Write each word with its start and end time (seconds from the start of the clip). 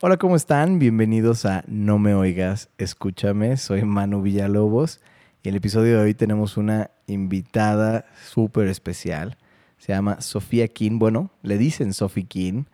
Hola, 0.00 0.16
¿cómo 0.16 0.36
están? 0.36 0.78
Bienvenidos 0.78 1.44
a 1.44 1.64
No 1.66 1.98
me 1.98 2.14
oigas, 2.14 2.68
escúchame. 2.78 3.56
Soy 3.56 3.82
Manu 3.82 4.22
Villalobos 4.22 5.00
y 5.42 5.48
en 5.48 5.54
el 5.54 5.56
episodio 5.56 5.96
de 5.96 6.04
hoy 6.04 6.14
tenemos 6.14 6.56
una 6.56 6.92
invitada 7.08 8.04
súper 8.24 8.68
especial. 8.68 9.38
Se 9.76 9.92
llama 9.92 10.20
Sofía 10.20 10.68
King. 10.68 11.00
Bueno, 11.00 11.32
le 11.42 11.58
dicen 11.58 11.92
Sophie 11.94 12.26
King 12.26 12.66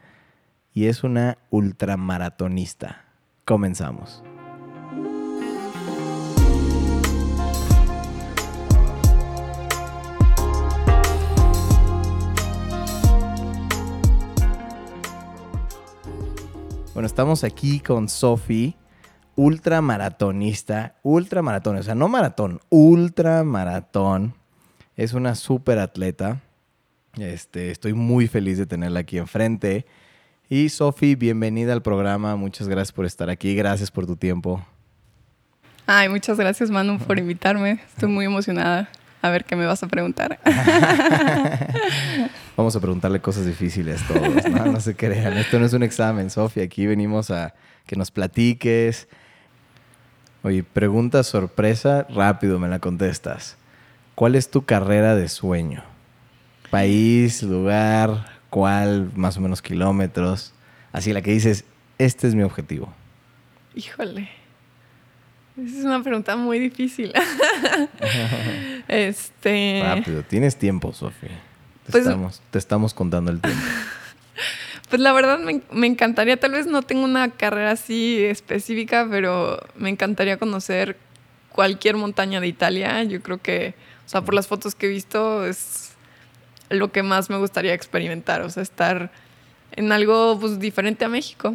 y 0.74 0.84
es 0.84 1.02
una 1.02 1.38
ultramaratonista. 1.48 3.06
Comenzamos. 3.46 4.22
Bueno, 16.94 17.08
estamos 17.08 17.42
aquí 17.42 17.80
con 17.80 18.08
Sofi, 18.08 18.76
ultramaratonista, 19.34 20.94
ultramaratón, 21.02 21.78
o 21.78 21.82
sea, 21.82 21.96
no 21.96 22.06
maratón, 22.06 22.60
ultramaratón. 22.68 24.34
Es 24.94 25.12
una 25.12 25.34
súper 25.34 25.80
atleta. 25.80 26.40
Este, 27.18 27.72
estoy 27.72 27.94
muy 27.94 28.28
feliz 28.28 28.58
de 28.58 28.66
tenerla 28.66 29.00
aquí 29.00 29.18
enfrente. 29.18 29.86
Y 30.48 30.68
Sofi, 30.68 31.16
bienvenida 31.16 31.72
al 31.72 31.82
programa. 31.82 32.36
Muchas 32.36 32.68
gracias 32.68 32.92
por 32.92 33.06
estar 33.06 33.28
aquí. 33.28 33.56
Gracias 33.56 33.90
por 33.90 34.06
tu 34.06 34.14
tiempo. 34.14 34.64
Ay, 35.86 36.08
muchas 36.08 36.38
gracias, 36.38 36.70
Manu, 36.70 37.00
por 37.00 37.18
invitarme. 37.18 37.80
Estoy 37.88 38.08
muy 38.08 38.26
emocionada. 38.26 38.88
A 39.24 39.30
ver 39.30 39.46
qué 39.46 39.56
me 39.56 39.64
vas 39.64 39.82
a 39.82 39.86
preguntar. 39.86 40.38
Vamos 42.58 42.76
a 42.76 42.80
preguntarle 42.80 43.22
cosas 43.22 43.46
difíciles 43.46 44.06
todos, 44.06 44.50
¿no? 44.50 44.66
No 44.66 44.80
se 44.80 44.94
crean. 44.94 45.32
Esto 45.38 45.58
no 45.58 45.64
es 45.64 45.72
un 45.72 45.82
examen, 45.82 46.28
Sofía. 46.28 46.64
Aquí 46.64 46.84
venimos 46.84 47.30
a 47.30 47.54
que 47.86 47.96
nos 47.96 48.10
platiques. 48.10 49.08
Oye, 50.42 50.62
pregunta 50.62 51.22
sorpresa, 51.22 52.06
rápido 52.10 52.58
me 52.58 52.68
la 52.68 52.80
contestas. 52.80 53.56
¿Cuál 54.14 54.34
es 54.34 54.50
tu 54.50 54.66
carrera 54.66 55.14
de 55.14 55.30
sueño? 55.30 55.84
País, 56.70 57.42
lugar, 57.42 58.26
cuál, 58.50 59.10
más 59.14 59.38
o 59.38 59.40
menos 59.40 59.62
kilómetros. 59.62 60.52
Así 60.92 61.14
la 61.14 61.22
que 61.22 61.30
dices, 61.30 61.64
este 61.96 62.28
es 62.28 62.34
mi 62.34 62.42
objetivo. 62.42 62.92
Híjole. 63.74 64.43
Esa 65.56 65.78
es 65.78 65.84
una 65.84 66.02
pregunta 66.02 66.36
muy 66.36 66.58
difícil. 66.58 67.12
este. 68.88 69.82
Rápido, 69.84 70.22
tienes 70.22 70.56
tiempo, 70.56 70.92
Sofía. 70.92 71.40
Te, 71.86 71.92
pues 71.92 72.06
estamos, 72.06 72.42
te 72.50 72.58
estamos 72.58 72.94
contando 72.94 73.30
el 73.30 73.40
tiempo. 73.40 73.62
Pues 74.90 75.00
la 75.00 75.12
verdad 75.12 75.38
me, 75.38 75.62
me, 75.72 75.86
encantaría, 75.86 76.38
tal 76.38 76.52
vez 76.52 76.66
no 76.66 76.82
tengo 76.82 77.04
una 77.04 77.30
carrera 77.30 77.72
así 77.72 78.22
específica, 78.22 79.08
pero 79.10 79.58
me 79.76 79.88
encantaría 79.88 80.36
conocer 80.36 80.98
cualquier 81.50 81.96
montaña 81.96 82.38
de 82.40 82.46
Italia. 82.46 83.02
Yo 83.02 83.22
creo 83.22 83.38
que, 83.38 83.74
o 84.04 84.08
sea, 84.08 84.20
por 84.20 84.34
las 84.34 84.46
fotos 84.46 84.74
que 84.74 84.86
he 84.86 84.88
visto, 84.90 85.46
es 85.46 85.94
lo 86.68 86.92
que 86.92 87.02
más 87.02 87.30
me 87.30 87.38
gustaría 87.38 87.74
experimentar, 87.74 88.42
o 88.42 88.50
sea, 88.50 88.62
estar 88.62 89.10
en 89.72 89.90
algo 89.90 90.38
pues, 90.38 90.58
diferente 90.58 91.04
a 91.04 91.08
México, 91.08 91.54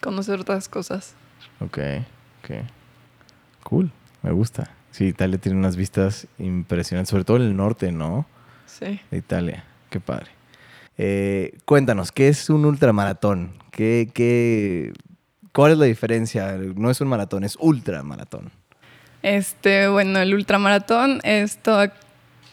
conocer 0.00 0.40
otras 0.40 0.68
cosas. 0.68 1.14
Ok, 1.60 1.78
ok. 2.42 2.50
Cool, 3.62 3.90
me 4.22 4.32
gusta. 4.32 4.70
Sí, 4.90 5.06
Italia 5.06 5.38
tiene 5.38 5.58
unas 5.58 5.76
vistas 5.76 6.26
impresionantes, 6.38 7.10
sobre 7.10 7.24
todo 7.24 7.36
en 7.36 7.44
el 7.44 7.56
norte, 7.56 7.92
¿no? 7.92 8.26
Sí. 8.66 9.00
De 9.10 9.18
Italia, 9.18 9.64
qué 9.88 10.00
padre. 10.00 10.30
Eh, 10.98 11.56
cuéntanos, 11.64 12.12
¿qué 12.12 12.28
es 12.28 12.50
un 12.50 12.64
ultramaratón? 12.64 13.52
¿Qué, 13.70 14.10
qué, 14.12 14.92
¿Cuál 15.52 15.72
es 15.72 15.78
la 15.78 15.86
diferencia? 15.86 16.56
No 16.74 16.90
es 16.90 17.00
un 17.00 17.08
maratón, 17.08 17.44
es 17.44 17.56
ultramaratón. 17.58 18.50
Este, 19.22 19.88
bueno, 19.88 20.18
el 20.20 20.34
ultramaratón 20.34 21.20
es 21.24 21.58
toda, 21.58 21.92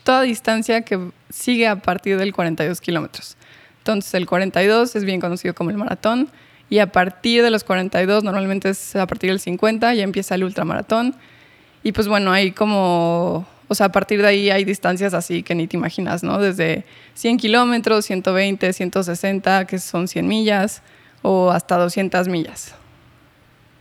toda 0.03 0.21
distancia 0.21 0.81
que 0.81 1.11
sigue 1.30 1.67
a 1.67 1.77
partir 1.77 2.17
del 2.17 2.33
42 2.33 2.81
kilómetros. 2.81 3.37
Entonces, 3.80 4.14
el 4.15 4.26
42 4.26 4.95
es 4.95 5.04
bien 5.05 5.21
conocido 5.21 5.54
como 5.54 5.70
el 5.70 5.77
maratón 5.77 6.30
y 6.70 6.80
a 6.80 6.92
partir 6.92 7.44
de 7.44 7.50
los 7.50 7.64
42, 7.64 8.23
normalmente 8.23 8.70
es 8.70 8.95
a 8.95 9.08
partir 9.08 9.30
del 9.30 9.39
50, 9.39 9.94
ya 9.94 10.04
empieza 10.04 10.36
el 10.36 10.44
ultramaratón. 10.44 11.16
Y 11.83 11.94
pues 11.94 12.08
bueno, 12.08 12.32
hay 12.32 12.52
como, 12.52 13.48
o 13.67 13.76
sea, 13.76 13.88
a 13.88 13.92
partir 13.92 14.22
de 14.22 14.28
ahí 14.28 14.50
hay 14.50 14.66
distancias 14.66 15.14
así 15.14 15.44
que 15.44 15.55
ni 15.55 15.67
te 15.67 15.78
imaginas, 15.78 16.23
¿no? 16.23 16.39
Desde 16.39 16.86
100 17.14 17.38
kilómetros, 17.38 18.05
120, 18.05 18.73
160, 18.73 19.66
que 19.66 19.80
son 19.80 20.08
100 20.08 20.28
millas, 20.28 20.82
o 21.22 21.52
hasta 21.52 21.78
200 21.78 22.28
millas. 22.28 22.76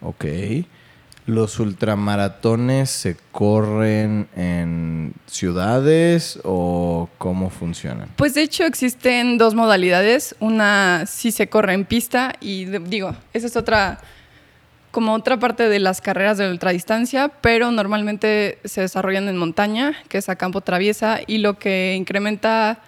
Ok. 0.00 0.24
¿Los 1.26 1.58
ultramaratones 1.58 2.88
se 2.88 3.16
corren 3.32 4.28
en 4.36 5.12
ciudades 5.26 6.38
o 6.44 7.08
cómo 7.18 7.50
funcionan? 7.50 8.10
Pues 8.14 8.34
de 8.34 8.42
hecho 8.42 8.64
existen 8.64 9.36
dos 9.36 9.56
modalidades. 9.56 10.36
Una 10.38 11.04
sí 11.06 11.32
se 11.32 11.48
corre 11.48 11.74
en 11.74 11.84
pista 11.84 12.34
y 12.40 12.66
digo, 12.66 13.16
esa 13.32 13.48
es 13.48 13.56
otra, 13.56 13.98
como 14.92 15.14
otra 15.14 15.36
parte 15.40 15.68
de 15.68 15.80
las 15.80 16.00
carreras 16.00 16.38
de 16.38 16.48
ultradistancia, 16.48 17.28
pero 17.40 17.72
normalmente 17.72 18.60
se 18.64 18.82
desarrollan 18.82 19.28
en 19.28 19.36
montaña, 19.36 19.94
que 20.08 20.18
es 20.18 20.28
a 20.28 20.36
campo 20.36 20.60
traviesa, 20.60 21.18
y 21.26 21.38
lo 21.38 21.58
que 21.58 21.96
incrementa 21.98 22.78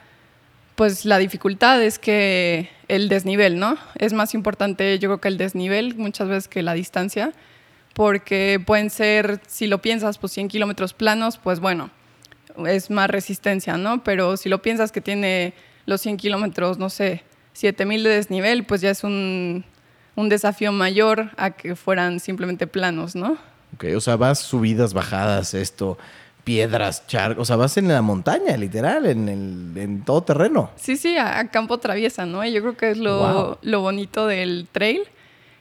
pues 0.76 1.05
la 1.05 1.19
dificultad 1.19 1.82
es 1.82 1.99
que 1.99 2.70
el 2.87 3.09
desnivel, 3.09 3.59
¿no? 3.59 3.76
Es 3.97 4.12
más 4.12 4.32
importante 4.32 4.97
yo 5.00 5.09
creo 5.09 5.20
que 5.20 5.26
el 5.26 5.38
desnivel 5.38 5.97
muchas 5.97 6.28
veces 6.28 6.47
que 6.47 6.62
la 6.62 6.75
distancia 6.75 7.32
porque 7.99 8.63
pueden 8.65 8.91
ser, 8.91 9.41
si 9.49 9.67
lo 9.67 9.83
piensas, 9.83 10.19
pues 10.19 10.33
100 10.33 10.47
kilómetros 10.47 10.93
planos, 10.93 11.37
pues 11.37 11.59
bueno, 11.59 11.91
es 12.65 12.91
más 12.91 13.11
resistencia, 13.11 13.77
¿no? 13.77 14.05
Pero 14.05 14.37
si 14.37 14.49
lo 14.49 14.63
piensas 14.63 14.93
que 14.93 15.01
tiene 15.01 15.53
los 15.85 16.01
100 16.03 16.17
kilómetros, 16.17 16.79
no 16.79 16.91
sé, 16.91 17.25
7000 17.55 18.05
de 18.05 18.11
desnivel, 18.11 18.63
pues 18.63 18.83
ya 18.83 18.91
es 18.91 19.03
un, 19.03 19.65
un, 20.15 20.29
desafío 20.29 20.71
mayor 20.71 21.33
a 21.37 21.51
que 21.51 21.75
fueran 21.75 22.21
simplemente 22.21 22.69
planos, 22.69 23.17
¿no? 23.17 23.37
Ok, 23.75 23.87
o 23.97 24.01
sea, 24.01 24.15
vas 24.15 24.39
subidas, 24.39 24.95
bajadas, 24.95 25.55
esto, 25.55 25.99
piedras, 26.45 27.05
charcos, 27.09 27.43
o 27.43 27.45
sea, 27.47 27.57
vas 27.57 27.79
en 27.79 27.89
la 27.89 28.01
montaña, 28.01 28.57
literal, 28.57 29.07
en, 29.07 29.29
el, 29.29 29.77
en 29.77 30.05
todo 30.05 30.23
terreno. 30.23 30.71
Sí, 30.77 30.97
sí, 30.97 31.17
a, 31.17 31.49
campo 31.49 31.79
traviesa, 31.79 32.27
¿no? 32.27 32.47
yo 32.47 32.61
creo 32.61 32.77
que 32.77 32.93
es 32.93 32.99
lo, 32.99 33.59
lo 33.61 33.81
bonito 33.81 34.29
del 34.29 34.69
trail 34.71 35.01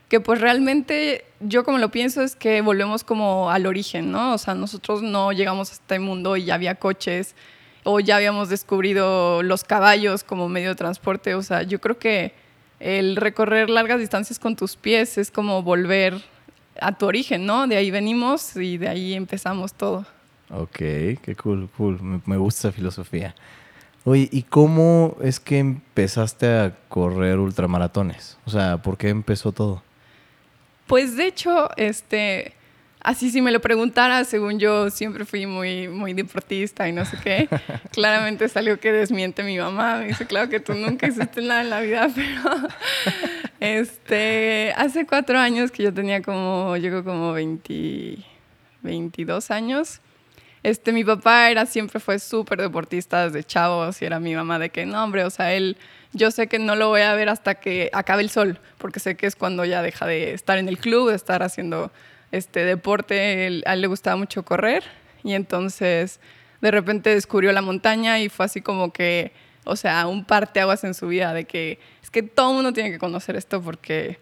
que 0.09 0.19
pues 0.19 0.39
realmente 0.41 1.25
yo 1.39 1.63
como 1.63 1.77
lo 1.77 1.89
pienso 1.89 2.21
es 2.21 2.35
que 2.35 2.61
volvemos 2.61 3.03
como 3.03 3.49
al 3.49 3.65
origen, 3.65 4.11
¿no? 4.11 4.33
O 4.33 4.37
sea, 4.37 4.55
nosotros 4.55 5.01
no 5.01 5.31
llegamos 5.31 5.69
a 5.69 5.73
este 5.73 5.99
mundo 5.99 6.37
y 6.37 6.45
ya 6.45 6.55
había 6.55 6.75
coches 6.75 7.35
o 7.83 7.99
ya 7.99 8.17
habíamos 8.17 8.49
descubrido 8.49 9.43
los 9.43 9.63
caballos 9.63 10.23
como 10.23 10.49
medio 10.49 10.69
de 10.69 10.75
transporte, 10.75 11.35
o 11.35 11.41
sea, 11.41 11.63
yo 11.63 11.79
creo 11.79 11.97
que 11.97 12.33
el 12.79 13.15
recorrer 13.15 13.69
largas 13.69 13.99
distancias 13.99 14.39
con 14.39 14.55
tus 14.55 14.75
pies 14.75 15.17
es 15.17 15.31
como 15.31 15.63
volver 15.63 16.21
a 16.79 16.97
tu 16.97 17.05
origen, 17.05 17.45
¿no? 17.45 17.67
De 17.67 17.75
ahí 17.77 17.91
venimos 17.91 18.55
y 18.55 18.77
de 18.77 18.87
ahí 18.87 19.13
empezamos 19.13 19.73
todo. 19.73 20.05
Ok, 20.49 20.77
qué 20.77 21.35
cool, 21.41 21.69
cool. 21.75 22.21
Me, 22.25 22.37
gusta 22.37 22.67
esa 22.67 22.75
filosofía. 22.75 23.35
Oye, 24.05 24.29
¿y 24.31 24.43
cómo 24.43 25.17
es 25.21 25.39
que 25.39 25.59
empezaste 25.59 26.47
a 26.47 26.77
correr 26.87 27.39
ultramaratones? 27.39 28.37
O 28.45 28.49
sea, 28.49 28.77
¿por 28.77 28.97
qué 28.97 29.09
empezó 29.09 29.51
todo? 29.51 29.81
Pues 30.87 31.17
de 31.17 31.27
hecho, 31.27 31.69
este, 31.75 32.53
así 33.01 33.29
si 33.29 33.41
me 33.41 33.51
lo 33.51 33.59
preguntara, 33.59 34.23
según 34.23 34.57
yo 34.57 34.89
siempre 34.89 35.25
fui 35.25 35.45
muy, 35.45 35.89
muy 35.89 36.13
deportista 36.13 36.87
y 36.87 36.93
no 36.93 37.03
sé 37.03 37.17
qué, 37.21 37.49
claramente 37.91 38.47
salió 38.47 38.79
que 38.79 38.93
desmiente 38.93 39.43
mi 39.43 39.57
mamá. 39.57 39.97
Me 39.99 40.07
dice, 40.07 40.25
claro 40.25 40.49
que 40.49 40.61
tú 40.61 40.73
nunca 40.73 41.07
hiciste 41.07 41.41
nada 41.41 41.61
en 41.61 41.69
la 41.69 41.81
vida, 41.81 42.09
pero 42.15 42.67
este, 43.59 44.73
hace 44.77 45.05
cuatro 45.05 45.37
años 45.37 45.71
que 45.71 45.83
yo 45.83 45.93
tenía 45.93 46.21
como, 46.21 46.77
llegó 46.77 47.03
como 47.03 47.33
20, 47.33 48.19
22 48.81 49.51
años. 49.51 49.99
Este, 50.63 50.91
mi 50.91 51.03
papá 51.03 51.49
era, 51.51 51.65
siempre 51.65 51.99
fue 51.99 52.19
súper 52.19 52.61
deportista 52.61 53.25
desde 53.25 53.43
chavos 53.43 54.01
y 54.01 54.05
era 54.05 54.19
mi 54.19 54.35
mamá 54.35 54.57
de 54.57 54.69
que, 54.69 54.85
no, 54.85 55.03
hombre, 55.03 55.23
o 55.25 55.29
sea, 55.29 55.53
él 55.53 55.77
yo 56.17 56.31
sé 56.31 56.47
que 56.47 56.59
no 56.59 56.75
lo 56.75 56.89
voy 56.89 57.01
a 57.01 57.13
ver 57.13 57.29
hasta 57.29 57.55
que 57.55 57.89
acabe 57.93 58.23
el 58.23 58.29
sol, 58.29 58.59
porque 58.77 58.99
sé 58.99 59.15
que 59.15 59.27
es 59.27 59.35
cuando 59.35 59.63
ya 59.65 59.81
deja 59.81 60.05
de 60.05 60.33
estar 60.33 60.57
en 60.57 60.67
el 60.67 60.77
club, 60.77 61.09
de 61.09 61.15
estar 61.15 61.43
haciendo 61.43 61.91
este 62.31 62.65
deporte. 62.65 63.63
a 63.65 63.73
él 63.73 63.81
le 63.81 63.87
gustaba 63.87 64.17
mucho 64.17 64.43
correr 64.43 64.83
y 65.23 65.33
entonces 65.33 66.19
de 66.61 66.71
repente 66.71 67.09
descubrió 67.11 67.51
la 67.51 67.61
montaña 67.61 68.19
y 68.19 68.29
fue 68.29 68.45
así 68.45 68.61
como 68.61 68.91
que, 68.91 69.31
o 69.65 69.75
sea, 69.75 70.07
un 70.07 70.25
parteaguas 70.25 70.83
en 70.83 70.93
su 70.93 71.07
vida 71.07 71.33
de 71.33 71.45
que 71.45 71.79
es 72.01 72.09
que 72.09 72.23
todo 72.23 72.49
el 72.49 72.55
mundo 72.55 72.73
tiene 72.73 72.91
que 72.91 72.99
conocer 72.99 73.35
esto 73.35 73.61
porque, 73.61 74.17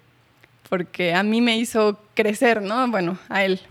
porque 0.70 1.14
a 1.14 1.24
mí 1.24 1.42
me 1.42 1.58
hizo 1.58 2.00
crecer, 2.14 2.62
¿no? 2.62 2.88
Bueno, 2.90 3.18
a 3.30 3.46
él. 3.46 3.62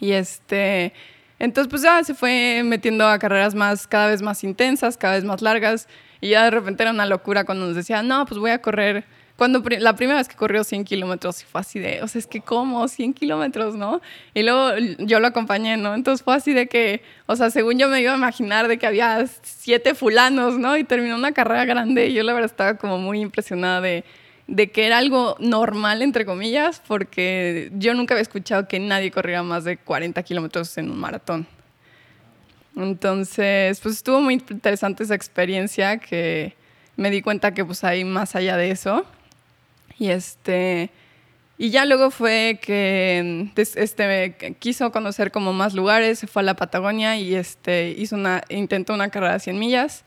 Y 0.00 0.12
este, 0.12 0.92
entonces 1.38 1.68
pues 1.70 1.82
ya 1.82 2.02
se 2.04 2.14
fue 2.14 2.62
metiendo 2.64 3.06
a 3.06 3.18
carreras 3.18 3.54
más, 3.54 3.86
cada 3.86 4.08
vez 4.08 4.22
más 4.22 4.44
intensas, 4.44 4.96
cada 4.96 5.14
vez 5.14 5.24
más 5.24 5.42
largas. 5.42 5.88
Y 6.20 6.30
ya 6.30 6.44
de 6.44 6.50
repente 6.50 6.82
era 6.82 6.92
una 6.92 7.06
locura 7.06 7.44
cuando 7.44 7.66
nos 7.66 7.76
decía, 7.76 8.02
no, 8.02 8.26
pues 8.26 8.38
voy 8.38 8.50
a 8.50 8.60
correr 8.60 9.04
cuando 9.36 9.62
la 9.78 9.94
primera 9.94 10.18
vez 10.18 10.28
que 10.28 10.34
corrió 10.34 10.64
100 10.64 10.84
kilómetros 10.84 11.44
fue 11.44 11.60
así 11.60 11.78
de, 11.78 12.02
o 12.02 12.08
sea, 12.08 12.18
es 12.18 12.26
que 12.26 12.40
¿cómo? 12.40 12.88
100 12.88 13.12
kilómetros, 13.12 13.74
¿no? 13.74 14.00
Y 14.32 14.42
luego 14.42 14.70
yo 14.98 15.20
lo 15.20 15.26
acompañé, 15.26 15.76
¿no? 15.76 15.94
Entonces 15.94 16.24
fue 16.24 16.34
así 16.34 16.54
de 16.54 16.68
que, 16.68 17.02
o 17.26 17.36
sea, 17.36 17.50
según 17.50 17.78
yo 17.78 17.88
me 17.88 18.00
iba 18.00 18.14
a 18.14 18.16
imaginar 18.16 18.66
de 18.66 18.78
que 18.78 18.86
había 18.86 19.26
siete 19.42 19.94
fulanos, 19.94 20.58
¿no? 20.58 20.76
Y 20.78 20.84
terminó 20.84 21.16
una 21.16 21.32
carrera 21.32 21.66
grande 21.66 22.06
y 22.06 22.14
yo 22.14 22.22
la 22.22 22.32
verdad 22.32 22.50
estaba 22.50 22.78
como 22.78 22.96
muy 22.98 23.20
impresionada 23.20 23.82
de, 23.82 24.04
de 24.46 24.70
que 24.70 24.86
era 24.86 24.96
algo 24.96 25.36
normal, 25.38 26.00
entre 26.00 26.24
comillas, 26.24 26.82
porque 26.86 27.70
yo 27.74 27.92
nunca 27.92 28.14
había 28.14 28.22
escuchado 28.22 28.66
que 28.66 28.80
nadie 28.80 29.10
corriera 29.10 29.42
más 29.42 29.64
de 29.64 29.76
40 29.76 30.22
kilómetros 30.22 30.78
en 30.78 30.90
un 30.90 30.98
maratón. 30.98 31.46
Entonces, 32.76 33.80
pues 33.80 33.96
estuvo 33.96 34.20
muy 34.20 34.34
interesante 34.34 35.02
esa 35.02 35.14
experiencia 35.14 35.98
que 35.98 36.54
me 36.96 37.10
di 37.10 37.22
cuenta 37.22 37.54
que 37.54 37.64
pues 37.64 37.82
hay 37.84 38.04
más 38.04 38.36
allá 38.36 38.56
de 38.56 38.70
eso. 38.70 39.04
Y 39.98 40.08
este 40.10 40.90
y 41.58 41.70
ya 41.70 41.86
luego 41.86 42.10
fue 42.10 42.58
que 42.60 43.50
este 43.56 44.56
quiso 44.58 44.92
conocer 44.92 45.32
como 45.32 45.54
más 45.54 45.72
lugares, 45.72 46.18
se 46.18 46.26
fue 46.26 46.42
a 46.42 46.44
la 46.44 46.54
Patagonia 46.54 47.16
y 47.16 47.34
este 47.34 47.94
hizo 47.96 48.16
una 48.16 48.42
intentó 48.50 48.92
una 48.92 49.08
carrera 49.08 49.34
de 49.34 49.40
100 49.40 49.58
millas. 49.58 50.04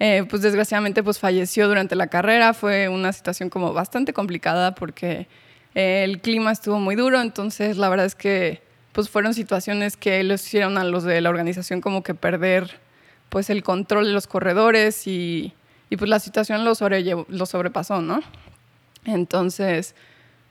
Eh, 0.00 0.24
pues 0.30 0.42
desgraciadamente 0.42 1.02
pues 1.02 1.18
falleció 1.18 1.68
durante 1.68 1.96
la 1.96 2.06
carrera, 2.06 2.54
fue 2.54 2.88
una 2.88 3.12
situación 3.12 3.50
como 3.50 3.72
bastante 3.74 4.12
complicada 4.12 4.74
porque 4.74 5.26
el 5.74 6.20
clima 6.20 6.52
estuvo 6.52 6.78
muy 6.78 6.94
duro, 6.96 7.20
entonces 7.20 7.76
la 7.76 7.88
verdad 7.88 8.06
es 8.06 8.14
que 8.14 8.62
pues 8.98 9.10
fueron 9.10 9.32
situaciones 9.32 9.96
que 9.96 10.24
los 10.24 10.44
hicieron 10.44 10.76
a 10.76 10.82
los 10.82 11.04
de 11.04 11.20
la 11.20 11.30
organización 11.30 11.80
como 11.80 12.02
que 12.02 12.14
perder 12.14 12.80
pues 13.28 13.48
el 13.48 13.62
control 13.62 14.06
de 14.06 14.12
los 14.12 14.26
corredores 14.26 15.06
y, 15.06 15.54
y 15.88 15.96
pues 15.96 16.10
la 16.10 16.18
situación 16.18 16.64
lo, 16.64 16.72
lo 17.28 17.46
sobrepasó, 17.46 18.02
¿no? 18.02 18.18
Entonces, 19.04 19.94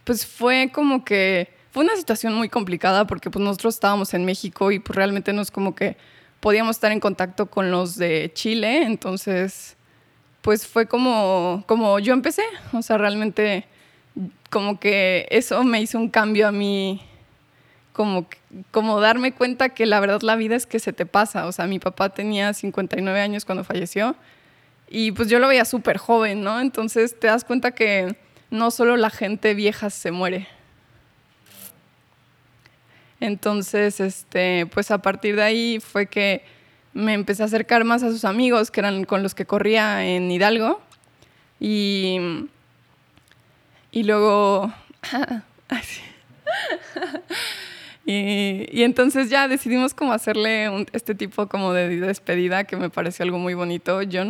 pues 0.05 0.25
fue 0.25 0.71
como 0.73 1.03
que, 1.03 1.49
fue 1.71 1.83
una 1.83 1.97
situación 1.97 2.35
muy 2.35 2.47
complicada 2.47 3.05
porque 3.05 3.29
pues 3.29 3.44
nosotros 3.44 3.73
estábamos 3.73 4.13
en 4.13 4.23
México 4.23 4.71
y 4.71 4.79
pues 4.79 4.95
realmente 4.95 5.33
no 5.33 5.41
es 5.41 5.51
como 5.51 5.75
que 5.75 5.97
podíamos 6.39 6.77
estar 6.77 6.94
en 6.94 7.01
contacto 7.01 7.47
con 7.47 7.69
los 7.69 7.97
de 7.97 8.31
Chile, 8.33 8.83
entonces 8.83 9.75
pues 10.41 10.65
fue 10.65 10.88
como, 10.88 11.65
como 11.67 11.99
yo 11.99 12.13
empecé, 12.13 12.44
o 12.71 12.81
sea, 12.81 12.97
realmente 12.97 13.65
como 14.49 14.79
que 14.79 15.27
eso 15.31 15.61
me 15.65 15.81
hizo 15.81 15.97
un 15.97 16.07
cambio 16.07 16.47
a 16.47 16.53
mí, 16.53 17.01
como, 17.97 18.27
como 18.69 19.01
darme 19.01 19.33
cuenta 19.33 19.69
que 19.69 19.88
la 19.88 19.99
verdad 19.99 20.21
la 20.21 20.35
vida 20.35 20.55
es 20.55 20.67
que 20.67 20.77
se 20.77 20.94
te 20.94 21.07
pasa, 21.07 21.47
o 21.47 21.51
sea, 21.51 21.65
mi 21.65 21.79
papá 21.79 22.09
tenía 22.09 22.53
59 22.53 23.19
años 23.19 23.44
cuando 23.44 23.63
falleció 23.63 24.15
y 24.88 25.13
pues 25.13 25.29
yo 25.29 25.39
lo 25.39 25.47
veía 25.47 25.65
súper 25.65 25.97
joven, 25.97 26.44
¿no? 26.44 26.61
Entonces 26.61 27.19
te 27.19 27.25
das 27.25 27.44
cuenta 27.44 27.71
que 27.71 28.15
no 28.51 28.69
solo 28.69 28.97
la 28.97 29.09
gente 29.09 29.55
vieja 29.55 29.89
se 29.89 30.11
muere. 30.11 30.47
Entonces, 33.19 33.99
este, 33.99 34.67
pues 34.67 34.91
a 34.91 34.99
partir 34.99 35.35
de 35.35 35.41
ahí 35.41 35.79
fue 35.79 36.05
que 36.05 36.44
me 36.94 37.15
empecé 37.15 37.41
a 37.41 37.47
acercar 37.47 37.83
más 37.83 38.03
a 38.03 38.11
sus 38.11 38.25
amigos, 38.25 38.69
que 38.69 38.79
eran 38.79 39.05
con 39.05 39.23
los 39.23 39.33
que 39.33 39.47
corría 39.47 40.05
en 40.05 40.29
Hidalgo. 40.29 40.79
Y, 41.59 42.47
y 43.91 44.03
luego... 44.03 44.71
y, 48.09 48.83
entonces 48.83 49.30
ya 49.30 49.50
decidimos 49.50 49.94
como 49.94 50.13
hacerle 50.13 50.86
este 50.94 51.13
tipo 51.13 51.48
como 51.48 51.74
de 51.74 52.00
despedida 52.00 52.63
que 52.63 52.77
me 52.77 52.89
pareció 52.89 53.24
algo 53.24 53.38
muy 53.38 53.54
bonito. 53.54 54.01
Yo 54.01 54.24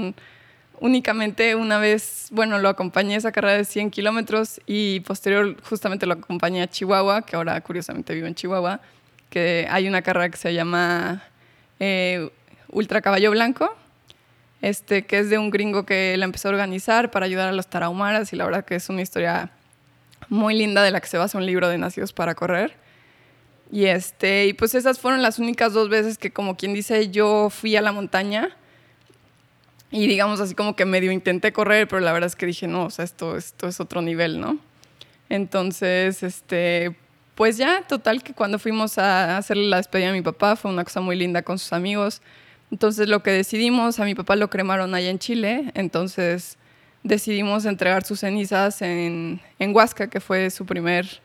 únicamente 0.79 1.53
una 1.53 1.77
vez, 1.77 2.29
bueno, 2.31 2.57
lo 2.57 2.69
acompañé 2.69 3.13
a 3.13 3.17
esa 3.19 3.31
carrera 3.31 3.55
de 3.55 3.65
100 3.65 3.91
kilómetros 3.91 4.59
y 4.65 5.01
posterior 5.01 5.57
justamente 5.61 6.07
lo 6.07 6.13
acompañé 6.13 6.63
a 6.63 6.67
Chihuahua, 6.67 7.21
que 7.21 7.35
ahora 7.35 7.61
curiosamente 7.61 8.15
vivo 8.15 8.25
en 8.25 8.33
Chihuahua, 8.33 8.81
que 9.29 9.67
hay 9.69 9.87
una 9.87 10.01
carrera 10.01 10.29
que 10.29 10.37
se 10.37 10.55
llama 10.55 11.21
eh, 11.79 12.31
Ultra 12.69 13.03
Caballo 13.03 13.29
Blanco, 13.29 13.75
este, 14.63 15.05
que 15.05 15.19
es 15.19 15.29
de 15.29 15.37
un 15.37 15.51
gringo 15.51 15.85
que 15.85 16.17
la 16.17 16.25
empezó 16.25 16.47
a 16.47 16.51
organizar 16.51 17.11
para 17.11 17.27
ayudar 17.27 17.47
a 17.49 17.51
los 17.51 17.67
tarahumaras 17.67 18.33
y 18.33 18.37
la 18.37 18.45
verdad 18.45 18.65
que 18.65 18.73
es 18.73 18.89
una 18.89 19.03
historia 19.03 19.51
muy 20.29 20.57
linda 20.57 20.81
de 20.81 20.89
la 20.89 20.99
que 20.99 21.07
se 21.07 21.19
basa 21.19 21.37
un 21.37 21.45
libro 21.45 21.69
de 21.69 21.77
Nacidos 21.77 22.11
para 22.11 22.33
Correr. 22.33 22.86
Y, 23.71 23.85
este, 23.85 24.47
y 24.47 24.53
pues 24.53 24.75
esas 24.75 24.99
fueron 24.99 25.21
las 25.21 25.39
únicas 25.39 25.73
dos 25.73 25.89
veces 25.89 26.17
que 26.17 26.31
como 26.31 26.55
quien 26.55 26.73
dice 26.73 27.09
yo 27.09 27.49
fui 27.49 27.75
a 27.75 27.81
la 27.81 27.91
montaña 27.91 28.55
y 29.91 30.07
digamos 30.07 30.39
así 30.39 30.55
como 30.55 30.75
que 30.75 30.85
medio 30.85 31.11
intenté 31.11 31.53
correr, 31.53 31.87
pero 31.87 32.01
la 32.01 32.11
verdad 32.11 32.27
es 32.27 32.35
que 32.35 32.45
dije, 32.45 32.67
no, 32.67 32.85
o 32.85 32.89
sea, 32.89 33.05
esto, 33.05 33.37
esto 33.37 33.67
es 33.67 33.79
otro 33.79 34.01
nivel, 34.01 34.39
¿no? 34.39 34.59
Entonces, 35.29 36.23
este, 36.23 36.95
pues 37.35 37.57
ya, 37.57 37.83
total 37.87 38.23
que 38.23 38.33
cuando 38.33 38.59
fuimos 38.59 38.97
a 38.97 39.37
hacerle 39.37 39.67
la 39.67 39.77
despedida 39.77 40.09
a 40.09 40.13
mi 40.13 40.21
papá 40.21 40.55
fue 40.55 40.71
una 40.71 40.83
cosa 40.83 41.01
muy 41.01 41.15
linda 41.15 41.41
con 41.41 41.59
sus 41.59 41.71
amigos. 41.73 42.21
Entonces 42.71 43.07
lo 43.07 43.23
que 43.23 43.31
decidimos, 43.31 43.99
a 43.99 44.05
mi 44.05 44.15
papá 44.15 44.35
lo 44.35 44.49
cremaron 44.49 44.93
allá 44.93 45.09
en 45.09 45.19
Chile, 45.19 45.71
entonces 45.73 46.57
decidimos 47.03 47.65
entregar 47.65 48.03
sus 48.03 48.19
cenizas 48.19 48.81
en, 48.81 49.41
en 49.59 49.75
Huasca, 49.75 50.09
que 50.09 50.19
fue 50.19 50.49
su 50.49 50.65
primer 50.65 51.21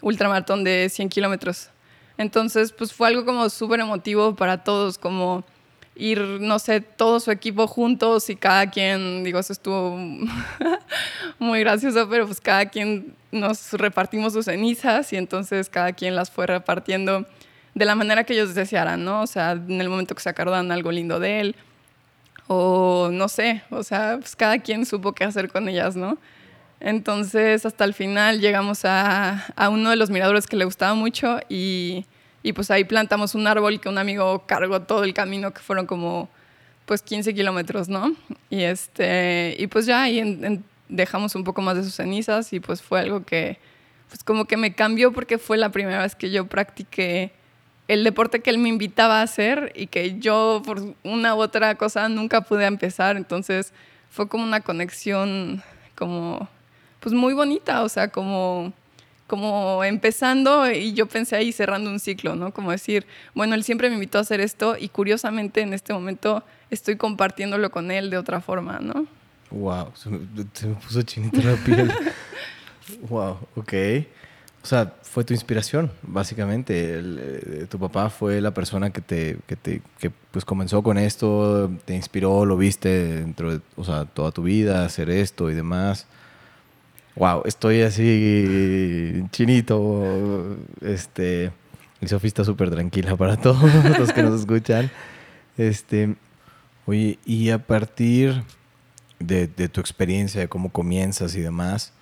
ultramaratón 0.00 0.64
de 0.64 0.88
100 0.88 1.08
kilómetros. 1.08 1.70
Entonces, 2.18 2.72
pues 2.72 2.92
fue 2.92 3.08
algo 3.08 3.24
como 3.24 3.48
súper 3.48 3.80
emotivo 3.80 4.34
para 4.34 4.62
todos, 4.62 4.98
como 4.98 5.44
ir, 5.94 6.20
no 6.40 6.58
sé, 6.58 6.80
todo 6.80 7.20
su 7.20 7.30
equipo 7.30 7.66
juntos 7.66 8.30
y 8.30 8.36
cada 8.36 8.70
quien, 8.70 9.22
digo, 9.24 9.38
eso 9.38 9.52
estuvo 9.52 9.96
muy 11.38 11.60
gracioso, 11.60 12.08
pero 12.08 12.26
pues 12.26 12.40
cada 12.40 12.66
quien 12.66 13.14
nos 13.32 13.72
repartimos 13.72 14.32
sus 14.32 14.46
cenizas 14.46 15.12
y 15.12 15.16
entonces 15.16 15.68
cada 15.68 15.92
quien 15.92 16.16
las 16.16 16.30
fue 16.30 16.46
repartiendo 16.46 17.26
de 17.74 17.84
la 17.84 17.94
manera 17.94 18.24
que 18.24 18.32
ellos 18.32 18.54
desearan, 18.54 19.04
¿no? 19.04 19.22
O 19.22 19.26
sea, 19.26 19.52
en 19.52 19.80
el 19.80 19.88
momento 19.88 20.14
que 20.14 20.22
se 20.22 20.28
acordaban 20.28 20.72
algo 20.72 20.90
lindo 20.90 21.20
de 21.20 21.40
él 21.40 21.56
o 22.48 23.10
no 23.12 23.28
sé, 23.28 23.62
o 23.70 23.82
sea, 23.82 24.16
pues 24.18 24.34
cada 24.34 24.58
quien 24.58 24.84
supo 24.84 25.12
qué 25.12 25.24
hacer 25.24 25.50
con 25.50 25.68
ellas, 25.68 25.96
¿no? 25.96 26.18
Entonces, 26.80 27.66
hasta 27.66 27.84
el 27.84 27.94
final 27.94 28.40
llegamos 28.40 28.84
a, 28.84 29.46
a 29.54 29.68
uno 29.68 29.90
de 29.90 29.96
los 29.96 30.10
miradores 30.10 30.46
que 30.46 30.56
le 30.56 30.64
gustaba 30.64 30.94
mucho 30.94 31.38
y 31.48 32.06
y 32.42 32.52
pues 32.52 32.70
ahí 32.70 32.84
plantamos 32.84 33.34
un 33.34 33.46
árbol 33.46 33.80
que 33.80 33.88
un 33.88 33.98
amigo 33.98 34.44
cargó 34.46 34.80
todo 34.82 35.04
el 35.04 35.12
camino, 35.12 35.52
que 35.52 35.60
fueron 35.60 35.86
como 35.86 36.28
pues 36.86 37.02
15 37.02 37.34
kilómetros, 37.34 37.88
¿no? 37.88 38.14
Y, 38.48 38.62
este, 38.62 39.54
y 39.58 39.66
pues 39.66 39.86
ya 39.86 40.02
ahí 40.02 40.62
dejamos 40.88 41.34
un 41.34 41.44
poco 41.44 41.62
más 41.62 41.76
de 41.76 41.84
sus 41.84 41.94
cenizas 41.94 42.52
y 42.52 42.60
pues 42.60 42.82
fue 42.82 43.00
algo 43.00 43.24
que 43.24 43.58
pues 44.08 44.24
como 44.24 44.46
que 44.46 44.56
me 44.56 44.74
cambió 44.74 45.12
porque 45.12 45.38
fue 45.38 45.56
la 45.56 45.70
primera 45.70 46.02
vez 46.02 46.16
que 46.16 46.32
yo 46.32 46.46
practiqué 46.46 47.30
el 47.86 48.02
deporte 48.02 48.40
que 48.40 48.50
él 48.50 48.58
me 48.58 48.68
invitaba 48.68 49.20
a 49.20 49.22
hacer 49.22 49.72
y 49.76 49.86
que 49.86 50.18
yo 50.18 50.62
por 50.64 50.94
una 51.04 51.34
u 51.36 51.40
otra 51.40 51.76
cosa 51.76 52.08
nunca 52.08 52.40
pude 52.40 52.64
empezar. 52.66 53.16
Entonces 53.16 53.72
fue 54.10 54.28
como 54.28 54.42
una 54.44 54.60
conexión 54.60 55.62
como 55.94 56.48
pues 57.00 57.14
muy 57.14 57.34
bonita, 57.34 57.82
o 57.82 57.88
sea, 57.88 58.08
como 58.08 58.72
como 59.30 59.84
empezando 59.84 60.68
y 60.68 60.92
yo 60.92 61.06
pensé 61.06 61.36
ahí 61.36 61.52
cerrando 61.52 61.88
un 61.88 62.00
ciclo, 62.00 62.34
¿no? 62.34 62.52
Como 62.52 62.72
decir, 62.72 63.06
bueno, 63.32 63.54
él 63.54 63.62
siempre 63.62 63.88
me 63.88 63.94
invitó 63.94 64.18
a 64.18 64.22
hacer 64.22 64.40
esto 64.40 64.76
y 64.76 64.88
curiosamente 64.88 65.60
en 65.60 65.72
este 65.72 65.92
momento 65.92 66.42
estoy 66.68 66.96
compartiéndolo 66.96 67.70
con 67.70 67.92
él 67.92 68.10
de 68.10 68.18
otra 68.18 68.40
forma, 68.40 68.80
¿no? 68.80 69.06
Wow, 69.52 69.92
se 69.94 70.10
me, 70.10 70.18
puso 70.84 71.02
chinita 71.02 71.42
la 71.42 71.54
piel. 71.56 71.92
wow, 73.08 73.38
ok. 73.54 73.72
O 74.64 74.66
sea, 74.66 74.94
fue 75.02 75.22
tu 75.22 75.32
inspiración, 75.32 75.92
básicamente. 76.02 77.00
Eh, 77.00 77.66
tu 77.70 77.78
papá 77.78 78.10
fue 78.10 78.40
la 78.40 78.52
persona 78.52 78.90
que 78.90 79.00
te, 79.00 79.38
que 79.46 79.54
te 79.54 79.80
que 80.00 80.10
pues 80.32 80.44
comenzó 80.44 80.82
con 80.82 80.98
esto, 80.98 81.70
te 81.84 81.94
inspiró, 81.94 82.44
lo 82.44 82.56
viste 82.56 82.88
dentro 82.88 83.52
de, 83.52 83.60
o 83.76 83.84
sea, 83.84 84.06
toda 84.06 84.32
tu 84.32 84.42
vida, 84.42 84.84
hacer 84.84 85.08
esto 85.08 85.50
y 85.50 85.54
demás. 85.54 86.06
Wow, 87.16 87.42
estoy 87.44 87.82
así 87.82 89.24
chinito. 89.30 90.56
Este, 90.80 91.52
y 92.00 92.08
Sofía 92.08 92.28
está 92.28 92.44
súper 92.44 92.70
tranquila 92.70 93.16
para 93.16 93.36
todos 93.40 93.62
los 93.98 94.12
que 94.12 94.22
nos 94.22 94.40
escuchan. 94.40 94.90
Este, 95.56 96.16
oye, 96.86 97.18
y 97.24 97.50
a 97.50 97.58
partir 97.58 98.42
de, 99.18 99.46
tu 99.68 99.80
experiencia, 99.80 100.40
de 100.40 100.48
cómo 100.48 100.70
comienzas 100.70 101.34
y 101.34 101.40
demás, 101.40 101.92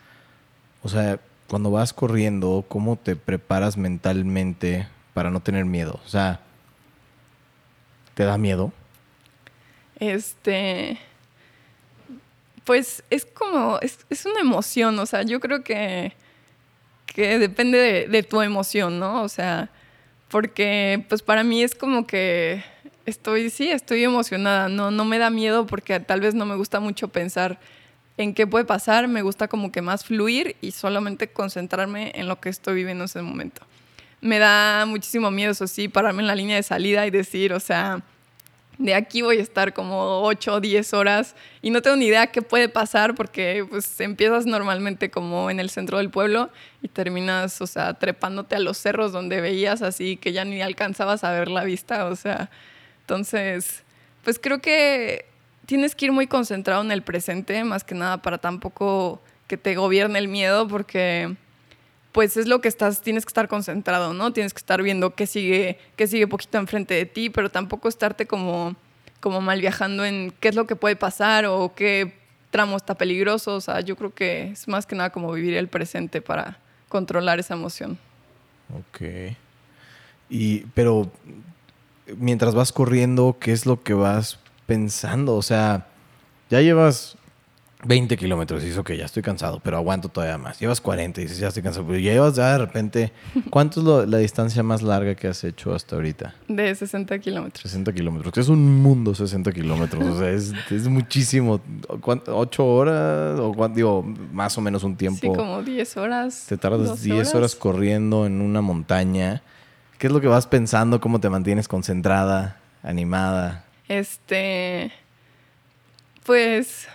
o 0.83 0.88
sea, 0.88 1.19
cuando 1.49 1.71
vas 1.71 1.93
corriendo, 1.93 2.65
¿cómo 2.69 2.97
te 2.97 3.17
preparas 3.17 3.77
mentalmente 3.77 4.87
para 5.15 5.31
no 5.31 5.41
tener 5.41 5.65
miedo? 5.65 6.00
O 6.05 6.09
sea, 6.09 6.41
¿te 8.15 8.25
da 8.25 8.38
miedo? 8.38 8.73
Este, 9.99 10.99
pues 12.68 13.02
es 13.08 13.25
como, 13.25 13.78
es, 13.80 14.26
una 14.26 14.40
emoción, 14.40 14.98
o 14.98 15.06
sea, 15.06 15.22
yo 15.22 15.40
creo 15.40 15.64
que, 15.64 16.12
que 17.06 17.38
depende 17.38 18.06
de, 18.06 18.22
tu 18.22 18.42
emoción, 18.42 18.98
¿no? 18.98 19.22
O 19.22 19.28
sea, 19.30 19.70
porque 20.28 21.02
pues 21.08 21.22
para 21.22 21.44
mí 21.44 21.62
es 21.62 21.75
como 21.75 22.06
que 22.06 22.62
estoy, 23.06 23.48
sí, 23.48 23.70
estoy 23.70 24.04
emocionada, 24.04 24.68
no, 24.68 24.90
no 24.90 25.06
me 25.06 25.16
da 25.16 25.30
miedo 25.30 25.66
porque 25.66 25.98
tal 25.98 26.20
vez 26.20 26.34
no 26.34 26.44
me 26.44 26.56
gusta 26.56 26.78
mucho 26.78 27.08
pensar 27.08 27.58
en 28.18 28.34
qué 28.34 28.46
puede 28.46 28.66
pasar, 28.66 29.08
me 29.08 29.22
gusta 29.22 29.48
como 29.48 29.72
que 29.72 29.80
más 29.80 30.04
fluir 30.04 30.54
y 30.60 30.72
solamente 30.72 31.28
concentrarme 31.28 32.12
en 32.16 32.28
lo 32.28 32.38
que 32.38 32.50
estoy 32.50 32.75
viviendo 32.75 33.04
en 33.04 33.06
ese 33.06 33.22
momento. 33.22 33.62
Me 34.20 34.38
da 34.38 34.84
muchísimo 34.84 35.30
miedo, 35.30 35.52
eso 35.52 35.66
sí, 35.68 35.88
pararme 35.88 36.20
en 36.20 36.26
la 36.26 36.34
línea 36.34 36.56
de 36.56 36.62
salida 36.62 37.06
y 37.06 37.10
decir, 37.10 37.54
o 37.54 37.60
sea, 37.60 38.02
de 38.78 38.94
aquí 38.94 39.23
voy 39.23 39.38
a 39.38 39.42
estar 39.42 39.75
como 39.75 40.23
8 40.23 40.54
o 40.54 40.61
10 40.61 40.94
horas 40.94 41.35
y 41.62 41.70
no 41.70 41.82
tengo 41.82 41.97
ni 41.97 42.06
idea 42.06 42.28
qué 42.28 42.42
puede 42.42 42.68
pasar 42.68 43.16
porque 43.16 43.66
pues 43.68 44.00
empiezas 44.00 44.47
normalmente 44.47 45.11
como 45.11 45.50
en 45.50 45.58
el 45.58 45.68
centro 45.68 45.99
del 45.99 46.11
pueblo 46.11 46.49
y 46.80 46.88
terminas, 46.88 47.61
o 47.61 47.66
sea, 47.66 47.94
trepándote 47.94 48.54
a 48.54 48.61
los 48.61 48.78
cerros 48.78 49.11
donde 49.12 49.40
veías 49.40 49.82
así 49.82 50.16
que 50.16 50.32
ya 50.32 50.44
ni 50.44 50.62
alcanzabas 50.62 51.25
a 51.25 51.32
ver 51.32 51.49
la 51.49 51.64
vista, 51.64 52.06
o 52.06 52.14
sea, 52.14 52.50
entonces, 53.00 53.82
pues 54.23 54.38
creo 54.38 54.61
que 54.61 55.26
tienes 55.66 55.94
que 55.94 56.06
ir 56.06 56.12
muy 56.12 56.28
concentrado 56.28 56.82
en 56.82 56.92
el 56.92 57.02
presente, 57.02 57.64
más 57.64 57.82
que 57.82 57.97
nada 57.97 58.23
para 58.23 58.38
tampoco 58.38 59.20
que 59.49 59.56
te 59.56 59.75
gobierne 59.75 60.20
el 60.20 60.28
miedo 60.28 60.68
porque 60.68 61.35
pues 62.12 62.37
es 62.37 62.47
lo 62.47 62.61
que 62.61 62.69
estás, 62.69 63.03
tienes 63.03 63.25
que 63.25 63.31
estar 63.31 63.49
concentrado, 63.49 64.15
¿no? 64.15 64.33
Tienes 64.33 64.55
que 64.55 64.59
estar 64.59 64.83
viendo 64.83 65.15
qué 65.15 65.27
sigue, 65.27 65.79
qué 65.97 66.07
sigue 66.07 66.27
poquito 66.27 66.59
enfrente 66.59 66.95
de 66.95 67.07
ti, 67.07 67.31
pero 67.31 67.50
tampoco 67.50 67.88
estarte 67.88 68.27
como, 68.27 68.77
como 69.21 69.41
mal 69.41 69.61
viajando 69.61 70.05
en 70.05 70.33
qué 70.41 70.49
es 70.49 70.55
lo 70.55 70.67
que 70.67 70.77
puede 70.77 70.97
pasar 70.97 71.47
o 71.47 71.75
qué 71.75 72.15
tramo 72.50 72.77
está 72.77 72.95
peligroso. 72.95 73.55
O 73.55 73.61
sea, 73.61 73.81
yo 73.81 73.97
creo 73.97 74.15
que 74.15 74.50
es 74.53 74.69
más 74.69 74.87
que 74.87 74.97
nada 74.97 75.11
como 75.11 75.33
vivir 75.33 75.55
el 75.55 75.69
presente 75.69 76.23
para 76.23 76.59
controlar 76.88 77.38
esa 77.38 77.55
emoción. 77.55 77.99
Ok. 78.75 79.35
Y, 80.31 80.61
pero 80.75 81.11
mientras 82.17 82.55
vas 82.55 82.73
corriendo, 82.73 83.37
¿qué 83.38 83.53
es 83.53 83.67
lo 83.67 83.83
que 83.83 83.95
vas 83.95 84.38
pensando? 84.67 85.37
O 85.37 85.43
sea, 85.43 85.87
ya 86.50 86.61
llevas 86.61 87.17
20 87.85 88.16
kilómetros, 88.16 88.64
y 88.64 88.68
eso 88.68 88.82
que 88.82 88.97
ya 88.97 89.04
estoy 89.04 89.23
cansado, 89.23 89.61
pero 89.62 89.76
aguanto 89.76 90.08
todavía 90.08 90.37
más. 90.37 90.58
Llevas 90.58 90.80
40 90.80 91.20
y 91.20 91.25
dices, 91.25 91.38
ya 91.38 91.49
estoy 91.49 91.62
cansado, 91.62 91.87
pero 91.87 91.99
ya 92.00 92.12
llevas 92.12 92.35
ya 92.35 92.52
de 92.52 92.58
repente. 92.58 93.12
¿Cuánto 93.50 94.02
es 94.02 94.08
la 94.08 94.18
distancia 94.18 94.64
más 94.64 94.82
larga 94.82 95.14
que 95.14 95.28
has 95.28 95.44
hecho 95.44 95.73
hasta 95.73 95.94
ahorita? 95.94 96.35
De 96.49 96.75
60 96.75 97.16
kilómetros. 97.20 97.62
60 97.62 97.92
kilómetros, 97.92 98.37
es 98.37 98.49
un 98.49 98.82
mundo 98.82 99.14
60 99.14 99.52
kilómetros, 99.52 100.04
o 100.04 100.18
sea, 100.18 100.30
es, 100.30 100.52
es 100.70 100.88
muchísimo. 100.88 101.61
¿Ocho 102.26 102.66
horas? 102.66 103.38
O 103.38 103.68
digo, 103.68 104.02
más 104.32 104.58
o 104.58 104.61
menos 104.61 104.82
un 104.82 104.97
tiempo. 104.97 105.20
Sí, 105.20 105.28
como 105.28 105.62
10 105.62 105.97
horas. 105.99 106.47
Te 106.49 106.56
tardas 106.56 107.02
10 107.02 107.35
horas? 107.35 107.54
corriendo 107.54 108.26
en 108.26 108.40
una 108.40 108.61
montaña. 108.61 109.42
¿Qué 109.99 110.08
es 110.08 110.12
lo 110.12 110.20
que 110.20 110.26
vas 110.26 110.47
pensando? 110.47 111.00
¿Cómo 111.00 111.20
te 111.20 111.28
mantienes 111.28 111.68
concentrada, 111.68 112.61
animada? 112.82 113.64
Este. 113.88 114.92
Pues 116.25 116.88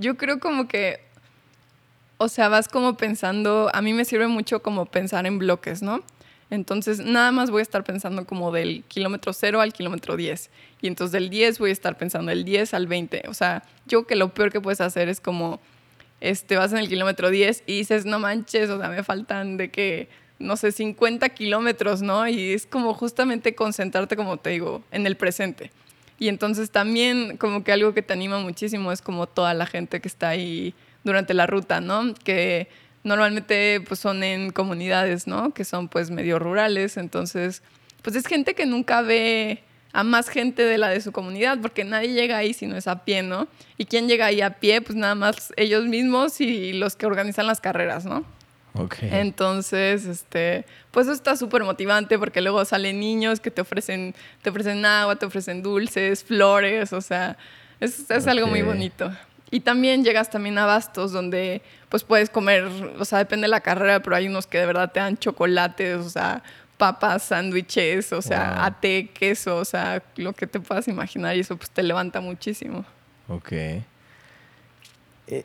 yo 0.00 0.16
creo 0.16 0.40
como 0.40 0.66
que, 0.66 1.00
o 2.16 2.28
sea, 2.28 2.48
vas 2.48 2.68
como 2.68 2.96
pensando, 2.96 3.70
a 3.72 3.82
mí 3.82 3.92
me 3.92 4.04
sirve 4.04 4.26
mucho 4.26 4.62
como 4.62 4.86
pensar 4.86 5.26
en 5.26 5.38
bloques, 5.38 5.82
¿no? 5.82 6.02
Entonces, 6.50 6.98
nada 6.98 7.30
más 7.30 7.50
voy 7.50 7.60
a 7.60 7.62
estar 7.62 7.84
pensando 7.84 8.26
como 8.26 8.50
del 8.50 8.82
kilómetro 8.88 9.32
0 9.32 9.60
al 9.60 9.72
kilómetro 9.72 10.16
10. 10.16 10.50
Y 10.82 10.88
entonces 10.88 11.12
del 11.12 11.30
10 11.30 11.60
voy 11.60 11.70
a 11.70 11.72
estar 11.72 11.96
pensando 11.96 12.30
del 12.30 12.44
10 12.44 12.74
al 12.74 12.88
20. 12.88 13.24
O 13.28 13.34
sea, 13.34 13.62
yo 13.86 14.06
que 14.06 14.16
lo 14.16 14.34
peor 14.34 14.50
que 14.50 14.60
puedes 14.60 14.80
hacer 14.80 15.08
es 15.08 15.20
como, 15.20 15.60
este, 16.20 16.56
vas 16.56 16.72
en 16.72 16.78
el 16.78 16.88
kilómetro 16.88 17.30
10 17.30 17.62
y 17.66 17.78
dices, 17.78 18.04
no 18.04 18.18
manches, 18.18 18.68
o 18.68 18.78
sea, 18.78 18.88
me 18.88 19.04
faltan 19.04 19.58
de 19.58 19.70
que, 19.70 20.08
no 20.40 20.56
sé, 20.56 20.72
50 20.72 21.28
kilómetros, 21.28 22.02
¿no? 22.02 22.26
Y 22.26 22.52
es 22.52 22.66
como 22.66 22.94
justamente 22.94 23.54
concentrarte, 23.54 24.16
como 24.16 24.38
te 24.38 24.50
digo, 24.50 24.82
en 24.90 25.06
el 25.06 25.16
presente. 25.16 25.70
Y 26.20 26.28
entonces 26.28 26.70
también 26.70 27.38
como 27.38 27.64
que 27.64 27.72
algo 27.72 27.94
que 27.94 28.02
te 28.02 28.12
anima 28.12 28.38
muchísimo 28.38 28.92
es 28.92 29.00
como 29.00 29.26
toda 29.26 29.54
la 29.54 29.66
gente 29.66 30.00
que 30.00 30.06
está 30.06 30.28
ahí 30.28 30.74
durante 31.02 31.32
la 31.32 31.46
ruta, 31.46 31.80
¿no? 31.80 32.14
Que 32.14 32.68
normalmente 33.02 33.80
pues 33.88 34.00
son 34.00 34.22
en 34.22 34.50
comunidades, 34.50 35.26
¿no? 35.26 35.54
Que 35.54 35.64
son 35.64 35.88
pues 35.88 36.10
medio 36.10 36.38
rurales, 36.38 36.98
entonces 36.98 37.62
pues 38.02 38.16
es 38.16 38.26
gente 38.26 38.54
que 38.54 38.66
nunca 38.66 39.00
ve 39.00 39.62
a 39.92 40.04
más 40.04 40.28
gente 40.28 40.62
de 40.62 40.76
la 40.76 40.90
de 40.90 41.00
su 41.00 41.10
comunidad, 41.10 41.58
porque 41.60 41.84
nadie 41.84 42.12
llega 42.12 42.36
ahí 42.36 42.52
si 42.52 42.66
no 42.66 42.76
es 42.76 42.86
a 42.86 43.02
pie, 43.04 43.22
¿no? 43.22 43.48
Y 43.78 43.86
quién 43.86 44.06
llega 44.06 44.26
ahí 44.26 44.42
a 44.42 44.50
pie, 44.60 44.82
pues 44.82 44.96
nada 44.96 45.14
más 45.14 45.54
ellos 45.56 45.86
mismos 45.86 46.40
y 46.42 46.74
los 46.74 46.96
que 46.96 47.06
organizan 47.06 47.46
las 47.46 47.62
carreras, 47.62 48.04
¿no? 48.04 48.26
Entonces, 49.02 50.06
este, 50.06 50.64
pues 50.90 51.06
eso 51.06 51.14
está 51.14 51.36
súper 51.36 51.64
motivante 51.64 52.18
porque 52.18 52.40
luego 52.40 52.64
salen 52.64 53.00
niños 53.00 53.40
que 53.40 53.50
te 53.50 53.60
ofrecen, 53.60 54.14
te 54.42 54.50
ofrecen 54.50 54.84
agua, 54.84 55.16
te 55.16 55.26
ofrecen 55.26 55.62
dulces, 55.62 56.24
flores, 56.24 56.92
o 56.92 57.00
sea, 57.00 57.36
es, 57.80 58.10
es 58.10 58.26
algo 58.26 58.46
muy 58.46 58.62
bonito. 58.62 59.10
Y 59.50 59.60
también 59.60 60.04
llegas 60.04 60.30
también 60.30 60.58
a 60.58 60.66
bastos 60.66 61.10
donde 61.10 61.62
pues 61.88 62.04
puedes 62.04 62.30
comer, 62.30 62.64
o 62.98 63.04
sea, 63.04 63.18
depende 63.18 63.46
de 63.46 63.50
la 63.50 63.60
carrera, 63.60 64.00
pero 64.00 64.14
hay 64.14 64.28
unos 64.28 64.46
que 64.46 64.58
de 64.58 64.66
verdad 64.66 64.92
te 64.92 65.00
dan 65.00 65.18
chocolates, 65.18 65.98
o 65.98 66.08
sea, 66.08 66.42
papas, 66.76 67.24
sándwiches, 67.24 68.12
o 68.12 68.22
sea, 68.22 68.64
ate, 68.64 69.08
queso, 69.08 69.56
o 69.56 69.64
sea, 69.64 70.02
lo 70.16 70.32
que 70.32 70.46
te 70.46 70.60
puedas 70.60 70.86
imaginar 70.86 71.36
y 71.36 71.40
eso 71.40 71.56
pues 71.56 71.70
te 71.70 71.82
levanta 71.82 72.20
muchísimo. 72.20 72.84
Ok. 73.28 73.52
Eh, 73.52 75.44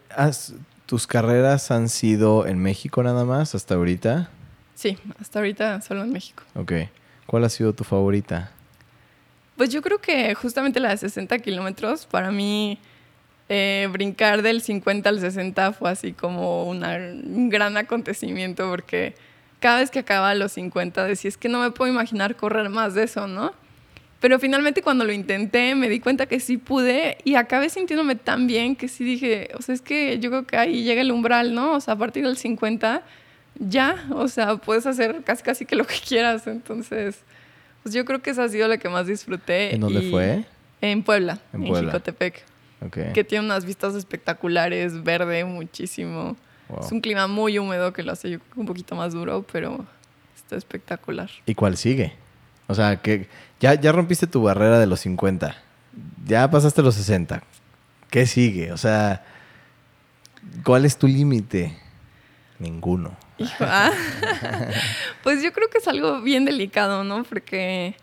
¿Tus 0.85 1.07
carreras 1.07 1.71
han 1.71 1.89
sido 1.89 2.45
en 2.45 2.59
México 2.59 3.01
nada 3.01 3.25
más 3.25 3.55
hasta 3.55 3.75
ahorita? 3.75 4.29
Sí, 4.75 4.97
hasta 5.19 5.39
ahorita 5.39 5.81
solo 5.81 6.03
en 6.03 6.11
México. 6.11 6.43
Ok. 6.53 6.73
¿Cuál 7.25 7.43
ha 7.43 7.49
sido 7.49 7.73
tu 7.73 7.83
favorita? 7.83 8.51
Pues 9.57 9.69
yo 9.69 9.81
creo 9.81 9.99
que 9.99 10.35
justamente 10.35 10.79
la 10.79 10.89
de 10.89 10.97
60 10.97 11.39
kilómetros, 11.39 12.05
para 12.05 12.29
mí 12.29 12.77
eh, 13.49 13.87
brincar 13.91 14.41
del 14.41 14.61
50 14.61 15.09
al 15.09 15.19
60 15.19 15.73
fue 15.73 15.89
así 15.89 16.13
como 16.13 16.65
un 16.65 17.49
gran 17.49 17.77
acontecimiento 17.77 18.69
porque 18.69 19.15
cada 19.59 19.79
vez 19.79 19.89
que 19.89 19.99
acababa 19.99 20.35
los 20.35 20.51
50 20.51 21.05
decía, 21.05 21.29
es 21.29 21.37
que 21.37 21.49
no 21.49 21.59
me 21.59 21.71
puedo 21.71 21.91
imaginar 21.91 22.35
correr 22.35 22.69
más 22.69 22.93
de 22.93 23.03
eso, 23.03 23.27
¿no? 23.27 23.53
Pero 24.25 24.39
finalmente 24.39 24.82
cuando 24.82 25.05
lo 25.05 25.13
intenté 25.13 25.75
me 25.75 25.88
di 25.88 26.00
cuenta 26.00 26.25
que 26.25 26.39
sí 26.39 26.58
pude 26.58 27.20
y 27.24 27.36
acabé 27.36 27.70
sintiéndome 27.70 28.15
tan 28.15 28.48
bien 28.48 28.75
que 28.75 28.88
sí 28.88 29.03
dije, 29.03 29.50
o 29.53 29.62
sea, 29.62 29.75
es 29.75 29.82
que 29.82 30.17
yo 30.17 30.32
creo 30.32 30.48
que 30.48 30.58
ahí 30.58 30.84
llega 30.84 31.01
el 31.01 31.12
umbral, 31.12 31.53
¿no? 31.53 31.74
O 31.74 31.79
sea, 31.79 31.94
a 31.94 31.98
partir 32.00 32.25
del 32.25 32.36
50 32.36 33.03
ya, 33.60 34.03
o 34.10 34.27
sea, 34.27 34.55
puedes 34.55 34.88
hacer 34.88 35.22
casi 35.24 35.44
casi 35.44 35.65
que 35.67 35.75
lo 35.75 35.86
que 35.86 35.98
quieras. 36.03 36.48
Entonces, 36.48 37.20
pues 37.84 37.94
yo 37.94 38.03
creo 38.03 38.24
que 38.24 38.32
esa 38.32 38.46
ha 38.46 38.50
sido 38.50 38.67
la 38.67 38.79
que 38.79 38.89
más 38.89 39.05
disfruté. 39.05 39.75
¿En 39.75 39.82
dónde 39.82 40.10
fue? 40.10 40.44
En 40.82 41.03
Puebla, 41.03 41.38
en, 41.53 41.63
Jicotepec. 41.63 42.44
Que 43.13 43.24
tiene 43.24 43.46
unas 43.46 43.63
vistas 43.63 43.94
espectaculares, 43.94 45.03
verde 45.03 45.46
muchísimo. 45.46 46.36
Es 46.82 46.91
un 46.91 47.00
clima 47.00 47.27
muy 47.27 47.60
húmedo 47.60 47.94
que 47.94 48.01
lo 48.01 48.12
hace 48.12 48.32
yo 48.32 48.39
un 48.55 48.65
poquito 48.65 48.96
más 48.96 49.13
duro, 49.13 49.46
pero 49.51 49.86
está 50.36 50.55
espectacular. 50.55 51.29
¿Y 51.46 51.53
cuál 51.53 51.77
sigue? 51.77 52.13
O 52.67 52.74
sea, 52.74 52.96
que 52.98 53.27
ya, 53.59 53.74
ya 53.75 53.91
rompiste 53.91 54.27
tu 54.27 54.43
barrera 54.43 54.79
de 54.79 54.88
los 54.88 55.00
50. 55.01 55.55
Ya 56.25 56.50
pasaste 56.50 56.81
los 56.81 56.95
60. 56.95 57.41
¿Qué 58.09 58.25
sigue? 58.25 58.71
O 58.71 58.77
sea, 58.77 59.24
¿cuál 60.63 60.85
es 60.85 60.97
tu 60.97 61.07
límite? 61.07 61.77
Ninguno. 62.59 63.15
Ah. 63.59 63.91
pues 65.24 65.43
yo 65.43 65.51
creo 65.51 65.69
que 65.69 65.79
es 65.79 65.88
algo 65.88 66.21
bien 66.21 66.45
delicado, 66.45 67.03
¿no? 67.03 67.24
Porque, 67.24 67.95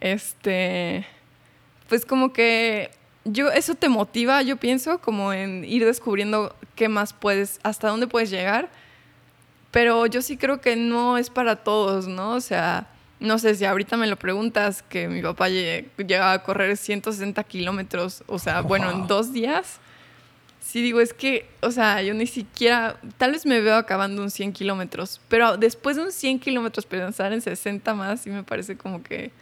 este, 0.00 1.06
pues 1.88 2.06
como 2.06 2.32
que 2.32 2.90
yo, 3.24 3.50
eso 3.50 3.74
te 3.74 3.88
motiva, 3.88 4.42
yo 4.42 4.56
pienso, 4.56 5.00
como 5.00 5.32
en 5.32 5.64
ir 5.64 5.84
descubriendo 5.84 6.56
qué 6.74 6.88
más 6.88 7.12
puedes, 7.12 7.60
hasta 7.62 7.88
dónde 7.88 8.06
puedes 8.06 8.30
llegar. 8.30 8.70
Pero 9.70 10.06
yo 10.06 10.22
sí 10.22 10.36
creo 10.36 10.60
que 10.60 10.76
no 10.76 11.18
es 11.18 11.30
para 11.30 11.56
todos, 11.56 12.08
¿no? 12.08 12.32
O 12.32 12.40
sea, 12.40 12.88
no 13.20 13.38
sé 13.38 13.54
si 13.54 13.66
ahorita 13.66 13.96
me 13.96 14.06
lo 14.06 14.16
preguntas, 14.16 14.82
que 14.82 15.06
mi 15.06 15.22
papá 15.22 15.48
llegaba 15.48 16.32
a 16.32 16.42
correr 16.42 16.76
160 16.76 17.44
kilómetros, 17.44 18.24
o 18.26 18.38
sea, 18.38 18.62
bueno, 18.62 18.90
en 18.90 19.06
dos 19.06 19.32
días. 19.32 19.78
Sí, 20.60 20.82
digo, 20.82 21.00
es 21.00 21.12
que, 21.12 21.48
o 21.60 21.70
sea, 21.70 22.00
yo 22.02 22.14
ni 22.14 22.26
siquiera, 22.26 22.96
tal 23.18 23.32
vez 23.32 23.44
me 23.44 23.60
veo 23.60 23.76
acabando 23.76 24.22
un 24.22 24.30
100 24.30 24.52
kilómetros, 24.52 25.20
pero 25.28 25.56
después 25.56 25.96
de 25.96 26.02
un 26.02 26.12
100 26.12 26.38
kilómetros 26.38 26.86
pensar 26.86 27.32
en 27.32 27.40
60 27.40 27.94
más, 27.94 28.20
sí 28.20 28.30
me 28.30 28.42
parece 28.42 28.76
como 28.76 29.02
que, 29.02 29.32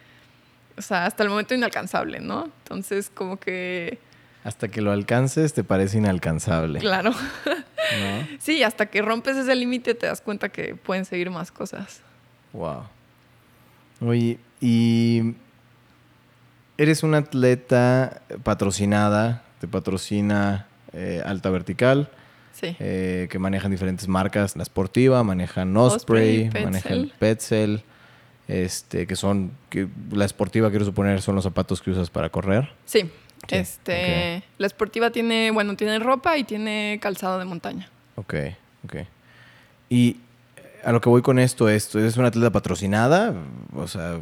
o 0.76 0.82
sea, 0.82 1.06
hasta 1.06 1.22
el 1.22 1.28
momento 1.28 1.54
inalcanzable, 1.54 2.20
¿no? 2.20 2.50
Entonces, 2.62 3.10
como 3.12 3.38
que... 3.38 3.98
Hasta 4.42 4.68
que 4.68 4.80
lo 4.80 4.90
alcances 4.90 5.52
te 5.52 5.64
parece 5.64 5.98
inalcanzable. 5.98 6.80
Claro. 6.80 7.12
Sí, 8.38 8.62
hasta 8.62 8.86
que 8.86 9.00
rompes 9.00 9.34
ese 9.38 9.54
límite 9.54 9.94
te 9.94 10.06
das 10.06 10.20
cuenta 10.20 10.50
que 10.50 10.74
pueden 10.74 11.06
seguir 11.06 11.30
más 11.30 11.50
cosas. 11.50 12.02
Wow. 12.52 12.82
Oye, 14.00 14.38
y 14.60 15.34
eres 16.76 17.02
una 17.02 17.18
atleta 17.18 18.22
patrocinada, 18.42 19.42
te 19.60 19.68
patrocina 19.68 20.66
eh, 20.92 21.22
Alta 21.24 21.50
Vertical. 21.50 22.10
Sí. 22.52 22.74
Eh, 22.80 23.28
que 23.30 23.38
manejan 23.38 23.70
diferentes 23.70 24.08
marcas, 24.08 24.56
la 24.56 24.64
Sportiva, 24.64 25.22
manejan 25.22 25.76
Osprey, 25.76 26.50
manejan 26.50 27.12
Petzl, 27.16 27.76
este, 28.48 29.06
que 29.06 29.14
son, 29.14 29.52
que 29.70 29.86
la 30.10 30.26
Sportiva 30.26 30.68
quiero 30.70 30.84
suponer 30.84 31.22
son 31.22 31.36
los 31.36 31.44
zapatos 31.44 31.80
que 31.80 31.92
usas 31.92 32.10
para 32.10 32.30
correr. 32.30 32.68
Sí. 32.84 33.08
este, 33.48 34.42
La 34.58 34.66
esportiva 34.66 35.10
tiene, 35.10 35.52
bueno, 35.52 35.76
tiene 35.76 36.00
ropa 36.00 36.36
y 36.36 36.42
tiene 36.42 36.98
calzado 37.00 37.38
de 37.38 37.44
montaña. 37.44 37.88
Ok, 38.16 38.34
ok. 38.84 38.96
Y 39.88 40.16
a 40.84 40.92
lo 40.92 41.00
que 41.00 41.08
voy 41.08 41.22
con 41.22 41.38
esto, 41.38 41.68
es 41.68 41.94
una 41.94 42.28
atleta 42.28 42.50
patrocinada, 42.50 43.34
o 43.74 43.86
sea, 43.86 44.18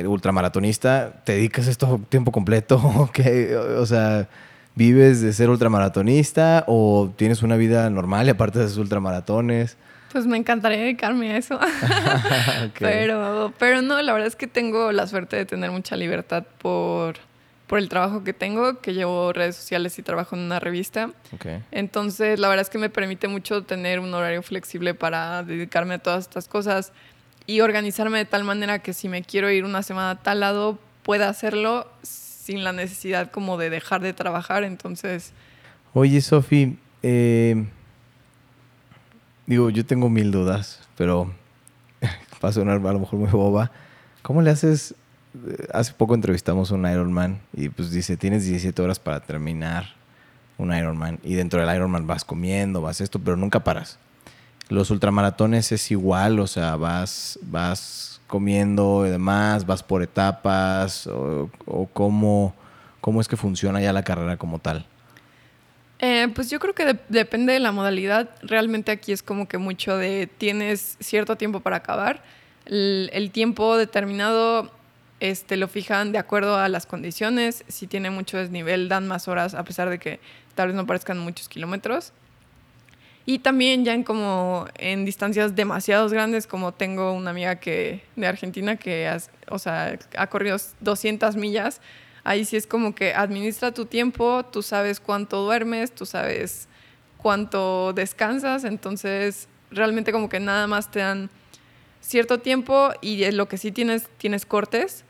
ultramaratonista, 0.00 1.22
¿te 1.24 1.32
dedicas 1.32 1.66
esto 1.66 2.00
tiempo 2.08 2.32
completo? 2.32 2.76
o 3.78 3.86
sea, 3.86 4.28
¿vives 4.74 5.20
de 5.20 5.32
ser 5.32 5.50
ultramaratonista 5.50 6.64
o 6.66 7.12
tienes 7.16 7.42
una 7.42 7.56
vida 7.56 7.88
normal 7.90 8.26
y 8.26 8.30
aparte 8.30 8.58
de 8.58 8.66
esos 8.66 8.78
ultramaratones? 8.78 9.76
Pues 10.12 10.26
me 10.26 10.36
encantaría 10.36 10.78
dedicarme 10.78 11.32
a 11.32 11.36
eso. 11.38 11.58
pero, 12.78 13.52
pero 13.58 13.82
no, 13.82 14.00
la 14.00 14.12
verdad 14.12 14.28
es 14.28 14.36
que 14.36 14.46
tengo 14.46 14.92
la 14.92 15.06
suerte 15.06 15.36
de 15.36 15.46
tener 15.46 15.70
mucha 15.70 15.96
libertad 15.96 16.44
por, 16.58 17.16
por 17.72 17.78
el 17.78 17.88
trabajo 17.88 18.22
que 18.22 18.34
tengo, 18.34 18.82
que 18.82 18.92
llevo 18.92 19.32
redes 19.32 19.56
sociales 19.56 19.98
y 19.98 20.02
trabajo 20.02 20.36
en 20.36 20.42
una 20.42 20.60
revista. 20.60 21.08
Entonces, 21.70 22.38
la 22.38 22.48
verdad 22.48 22.66
es 22.66 22.68
que 22.68 22.76
me 22.76 22.90
permite 22.90 23.28
mucho 23.28 23.62
tener 23.62 23.98
un 23.98 24.12
horario 24.12 24.42
flexible 24.42 24.92
para 24.92 25.42
dedicarme 25.42 25.94
a 25.94 25.98
todas 25.98 26.24
estas 26.24 26.48
cosas 26.48 26.92
y 27.46 27.62
organizarme 27.62 28.18
de 28.18 28.26
tal 28.26 28.44
manera 28.44 28.80
que 28.80 28.92
si 28.92 29.08
me 29.08 29.22
quiero 29.22 29.50
ir 29.50 29.64
una 29.64 29.82
semana 29.82 30.10
a 30.10 30.14
tal 30.16 30.40
lado, 30.40 30.78
pueda 31.02 31.30
hacerlo 31.30 31.90
sin 32.02 32.62
la 32.62 32.74
necesidad 32.74 33.30
como 33.30 33.56
de 33.56 33.70
dejar 33.70 34.02
de 34.02 34.12
trabajar. 34.12 34.64
Entonces... 34.64 35.32
Oye, 35.94 36.20
Sofi, 36.20 36.76
eh, 37.02 37.64
digo, 39.46 39.70
yo 39.70 39.86
tengo 39.86 40.10
mil 40.10 40.30
dudas, 40.30 40.86
pero 40.94 41.32
va 42.44 42.50
a 42.50 42.52
sonar 42.52 42.86
a 42.86 42.92
lo 42.92 42.98
mejor 42.98 43.18
muy 43.18 43.30
boba. 43.30 43.70
¿Cómo 44.20 44.42
le 44.42 44.50
haces? 44.50 44.94
Eh, 45.34 45.66
hace 45.72 45.92
poco 45.92 46.14
entrevistamos 46.14 46.70
a 46.70 46.74
un 46.74 46.90
Ironman 46.90 47.40
y 47.52 47.68
pues 47.68 47.90
dice, 47.90 48.16
tienes 48.16 48.44
17 48.44 48.80
horas 48.82 48.98
para 48.98 49.20
terminar 49.20 49.94
un 50.58 50.74
Ironman 50.74 51.18
y 51.22 51.34
dentro 51.34 51.60
del 51.60 51.74
Ironman 51.74 52.06
vas 52.06 52.24
comiendo, 52.24 52.80
vas 52.80 53.00
esto, 53.00 53.18
pero 53.18 53.36
nunca 53.36 53.64
paras 53.64 53.98
los 54.72 54.90
ultramaratones 54.90 55.70
es 55.72 55.90
igual, 55.90 56.40
o 56.40 56.46
sea, 56.46 56.76
vas, 56.76 57.38
vas 57.42 58.20
comiendo 58.26 59.06
y 59.06 59.10
demás, 59.10 59.66
vas 59.66 59.82
por 59.82 60.02
etapas, 60.02 61.06
o, 61.06 61.50
cómo, 61.92 62.54
cómo, 63.00 63.20
es 63.20 63.28
que 63.28 63.36
funciona 63.36 63.80
ya 63.80 63.92
la 63.92 64.02
carrera 64.02 64.36
como 64.36 64.58
tal. 64.58 64.86
Eh, 65.98 66.28
pues 66.34 66.50
yo 66.50 66.58
creo 66.58 66.74
que 66.74 66.98
depende 67.08 67.52
de 67.52 67.60
la 67.60 67.70
modalidad. 67.70 68.30
Realmente 68.42 68.90
aquí 68.90 69.12
es 69.12 69.22
como 69.22 69.46
que 69.46 69.58
mucho 69.58 69.96
de 69.96 70.28
tienes 70.38 70.96
cierto 70.98 71.36
tiempo 71.36 71.60
para 71.60 71.76
acabar. 71.76 72.22
El, 72.64 73.30
tiempo 73.32 73.76
determinado 73.76 74.72
este, 75.22 75.56
lo 75.56 75.68
fijan 75.68 76.10
de 76.10 76.18
acuerdo 76.18 76.56
a 76.56 76.68
las 76.68 76.84
condiciones. 76.84 77.64
Si 77.68 77.86
tiene 77.86 78.10
mucho 78.10 78.38
desnivel, 78.38 78.88
dan 78.88 79.06
más 79.06 79.28
horas, 79.28 79.54
a 79.54 79.62
pesar 79.62 79.88
de 79.88 80.00
que 80.00 80.18
tal 80.56 80.66
vez 80.66 80.76
no 80.76 80.84
parezcan 80.84 81.16
muchos 81.20 81.48
kilómetros. 81.48 82.12
Y 83.24 83.38
también 83.38 83.84
ya 83.84 83.94
en 83.94 84.02
como 84.02 84.66
en 84.78 85.04
distancias 85.04 85.54
demasiado 85.54 86.08
grandes, 86.08 86.48
como 86.48 86.72
tengo 86.72 87.12
una 87.12 87.30
amiga 87.30 87.60
que 87.60 88.02
de 88.16 88.26
Argentina 88.26 88.74
que 88.74 89.08
o 89.48 89.60
sea, 89.60 89.96
ha 90.16 90.26
corrido 90.26 90.56
200 90.80 91.36
millas, 91.36 91.80
ahí 92.24 92.44
sí 92.44 92.56
es 92.56 92.66
como 92.66 92.92
que 92.92 93.14
administra 93.14 93.70
tu 93.70 93.86
tiempo, 93.86 94.44
tú 94.46 94.60
sabes 94.60 94.98
cuánto 94.98 95.44
duermes, 95.44 95.94
tú 95.94 96.04
sabes 96.04 96.66
cuánto 97.16 97.92
descansas, 97.92 98.64
entonces 98.64 99.46
realmente 99.70 100.10
como 100.10 100.28
que 100.28 100.40
nada 100.40 100.66
más 100.66 100.90
te 100.90 100.98
dan 100.98 101.30
cierto 102.00 102.38
tiempo 102.38 102.90
y 103.00 103.30
lo 103.30 103.46
que 103.46 103.56
sí 103.56 103.70
tienes, 103.70 104.08
tienes 104.18 104.44
cortes, 104.46 105.04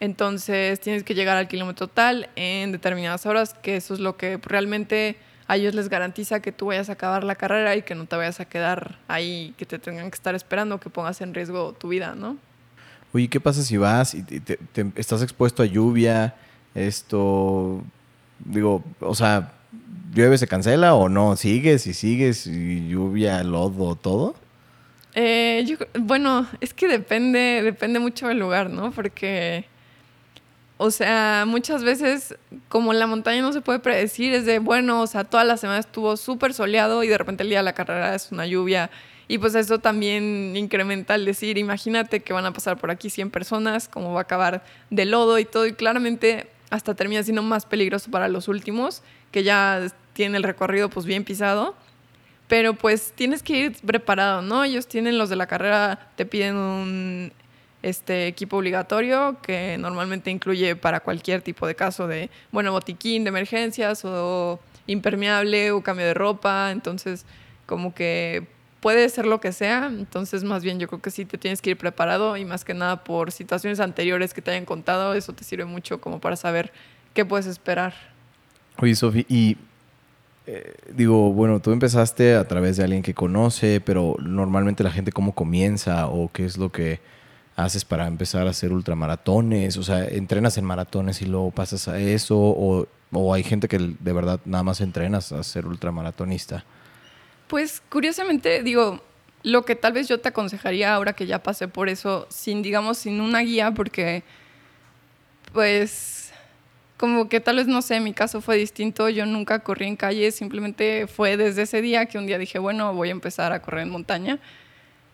entonces 0.00 0.80
tienes 0.80 1.04
que 1.04 1.14
llegar 1.14 1.36
al 1.36 1.48
kilómetro 1.48 1.88
tal 1.88 2.28
en 2.36 2.72
determinadas 2.72 3.26
horas, 3.26 3.54
que 3.54 3.76
eso 3.76 3.94
es 3.94 4.00
lo 4.00 4.16
que 4.16 4.38
realmente 4.42 5.16
a 5.48 5.56
ellos 5.56 5.74
les 5.74 5.88
garantiza 5.88 6.40
que 6.40 6.52
tú 6.52 6.66
vayas 6.66 6.88
a 6.88 6.92
acabar 6.92 7.24
la 7.24 7.36
carrera 7.36 7.76
y 7.76 7.82
que 7.82 7.94
no 7.94 8.06
te 8.06 8.16
vayas 8.16 8.40
a 8.40 8.44
quedar 8.44 8.98
ahí, 9.08 9.54
que 9.56 9.64
te 9.64 9.78
tengan 9.78 10.10
que 10.10 10.14
estar 10.14 10.34
esperando, 10.34 10.80
que 10.80 10.90
pongas 10.90 11.20
en 11.20 11.34
riesgo 11.34 11.72
tu 11.72 11.88
vida, 11.88 12.14
¿no? 12.14 12.36
Oye, 13.12 13.28
¿qué 13.28 13.40
pasa 13.40 13.62
si 13.62 13.76
vas 13.76 14.14
y 14.14 14.22
te, 14.22 14.58
estás 14.96 15.22
expuesto 15.22 15.62
a 15.62 15.66
lluvia? 15.66 16.34
Esto, 16.74 17.82
digo, 18.40 18.84
o 19.00 19.14
sea, 19.14 19.52
¿llueve, 20.12 20.36
se 20.36 20.46
cancela 20.46 20.94
o 20.94 21.08
no? 21.08 21.36
¿Sigues 21.36 21.86
y 21.86 21.94
sigues 21.94 22.46
y 22.46 22.88
lluvia, 22.88 23.42
lodo, 23.44 23.94
todo? 23.94 24.34
Eh, 25.14 25.78
bueno, 25.98 26.46
es 26.60 26.74
que 26.74 26.88
depende, 26.88 27.62
depende 27.62 28.00
mucho 28.00 28.28
del 28.28 28.38
lugar, 28.38 28.68
¿no? 28.68 28.90
Porque 28.90 29.64
o 30.78 30.90
sea, 30.90 31.44
muchas 31.46 31.82
veces, 31.82 32.36
como 32.68 32.92
la 32.92 33.06
montaña 33.06 33.40
no 33.40 33.52
se 33.52 33.62
puede 33.62 33.78
predecir, 33.78 34.34
es 34.34 34.44
de, 34.44 34.58
bueno, 34.58 35.00
o 35.00 35.06
sea, 35.06 35.24
toda 35.24 35.44
la 35.44 35.56
semana 35.56 35.78
estuvo 35.78 36.16
súper 36.18 36.52
soleado 36.52 37.02
y 37.02 37.08
de 37.08 37.16
repente 37.16 37.44
el 37.44 37.48
día 37.48 37.58
de 37.58 37.64
la 37.64 37.72
carrera 37.72 38.14
es 38.14 38.30
una 38.30 38.46
lluvia. 38.46 38.90
Y 39.28 39.38
pues 39.38 39.54
eso 39.54 39.78
también 39.78 40.54
incrementa 40.56 41.14
el 41.14 41.24
decir, 41.24 41.58
imagínate 41.58 42.20
que 42.20 42.32
van 42.32 42.44
a 42.44 42.52
pasar 42.52 42.76
por 42.76 42.90
aquí 42.90 43.10
100 43.10 43.30
personas, 43.30 43.88
cómo 43.88 44.12
va 44.12 44.20
a 44.20 44.22
acabar 44.22 44.62
de 44.90 45.04
lodo 45.06 45.38
y 45.38 45.44
todo. 45.46 45.66
Y 45.66 45.72
claramente 45.72 46.48
hasta 46.70 46.94
termina 46.94 47.22
siendo 47.22 47.42
más 47.42 47.64
peligroso 47.64 48.10
para 48.10 48.28
los 48.28 48.46
últimos, 48.46 49.02
que 49.32 49.42
ya 49.42 49.88
tienen 50.12 50.36
el 50.36 50.42
recorrido 50.42 50.90
pues 50.90 51.06
bien 51.06 51.24
pisado. 51.24 51.74
Pero 52.48 52.74
pues 52.74 53.12
tienes 53.16 53.42
que 53.42 53.58
ir 53.58 53.76
preparado, 53.84 54.42
¿no? 54.42 54.62
Ellos 54.62 54.86
tienen 54.86 55.18
los 55.18 55.28
de 55.30 55.36
la 55.36 55.46
carrera, 55.46 56.10
te 56.16 56.26
piden 56.26 56.54
un 56.56 57.32
este 57.88 58.26
equipo 58.26 58.56
obligatorio 58.56 59.36
que 59.42 59.78
normalmente 59.78 60.30
incluye 60.30 60.74
para 60.76 61.00
cualquier 61.00 61.42
tipo 61.42 61.66
de 61.66 61.74
caso 61.74 62.08
de, 62.08 62.30
bueno, 62.50 62.72
botiquín 62.72 63.24
de 63.24 63.28
emergencias 63.28 64.04
o 64.04 64.58
impermeable 64.86 65.70
o 65.70 65.82
cambio 65.82 66.06
de 66.06 66.14
ropa, 66.14 66.70
entonces 66.72 67.24
como 67.64 67.94
que 67.94 68.46
puede 68.80 69.08
ser 69.08 69.26
lo 69.26 69.40
que 69.40 69.52
sea, 69.52 69.86
entonces 69.86 70.44
más 70.44 70.62
bien 70.62 70.78
yo 70.78 70.88
creo 70.88 71.00
que 71.00 71.10
sí 71.10 71.24
te 71.24 71.38
tienes 71.38 71.62
que 71.62 71.70
ir 71.70 71.76
preparado 71.76 72.36
y 72.36 72.44
más 72.44 72.64
que 72.64 72.74
nada 72.74 73.04
por 73.04 73.32
situaciones 73.32 73.80
anteriores 73.80 74.34
que 74.34 74.42
te 74.42 74.50
hayan 74.50 74.64
contado, 74.64 75.14
eso 75.14 75.32
te 75.32 75.44
sirve 75.44 75.64
mucho 75.64 76.00
como 76.00 76.20
para 76.20 76.36
saber 76.36 76.72
qué 77.14 77.24
puedes 77.24 77.46
esperar. 77.46 77.94
Oye, 78.78 78.94
Sofi, 78.94 79.24
y 79.28 79.56
eh, 80.46 80.74
digo, 80.92 81.32
bueno, 81.32 81.60
tú 81.60 81.72
empezaste 81.72 82.34
a 82.34 82.46
través 82.46 82.76
de 82.76 82.84
alguien 82.84 83.02
que 83.02 83.14
conoce, 83.14 83.80
pero 83.80 84.16
normalmente 84.20 84.84
la 84.84 84.90
gente 84.90 85.10
cómo 85.10 85.34
comienza 85.34 86.06
o 86.06 86.30
qué 86.32 86.44
es 86.44 86.56
lo 86.56 86.70
que 86.70 87.00
haces 87.56 87.84
para 87.84 88.06
empezar 88.06 88.46
a 88.46 88.50
hacer 88.50 88.72
ultramaratones? 88.72 89.76
O 89.78 89.82
sea, 89.82 90.04
¿entrenas 90.04 90.58
en 90.58 90.64
maratones 90.64 91.22
y 91.22 91.26
luego 91.26 91.50
pasas 91.50 91.88
a 91.88 91.98
eso? 91.98 92.36
¿O, 92.38 92.86
hay 93.32 93.42
gente 93.42 93.66
que 93.66 93.78
de 93.78 94.12
verdad 94.12 94.40
nada 94.44 94.62
más 94.62 94.80
entrenas 94.80 95.32
a 95.32 95.42
ser 95.42 95.66
ultramaratonista? 95.66 96.64
Pues 97.48 97.82
curiosamente, 97.88 98.62
digo, 98.62 99.00
lo 99.42 99.64
que 99.64 99.74
tal 99.74 99.94
vez 99.94 100.06
yo 100.06 100.20
te 100.20 100.28
aconsejaría 100.28 100.94
ahora 100.94 101.14
que 101.14 101.26
ya 101.26 101.42
pasé 101.42 101.66
por 101.66 101.88
eso, 101.88 102.26
sin, 102.28 102.62
digamos, 102.62 102.98
sin 102.98 103.20
una 103.20 103.40
guía, 103.40 103.72
porque 103.72 104.22
pues 105.52 106.32
como 106.96 107.28
que 107.28 107.40
tal 107.40 107.56
vez, 107.56 107.66
no 107.66 107.80
sé, 107.82 108.00
mi 108.00 108.12
caso 108.12 108.40
fue 108.40 108.56
distinto, 108.56 109.08
yo 109.08 109.24
nunca 109.26 109.60
corrí 109.60 109.86
en 109.86 109.96
calle, 109.96 110.30
simplemente 110.32 111.06
fue 111.06 111.36
desde 111.36 111.62
ese 111.62 111.80
día 111.80 112.06
que 112.06 112.18
un 112.18 112.26
día 112.26 112.38
dije, 112.38 112.58
bueno, 112.58 112.92
voy 112.94 113.08
a 113.08 113.12
empezar 113.12 113.52
a 113.52 113.62
correr 113.62 113.82
en 113.82 113.90
montaña. 113.90 114.38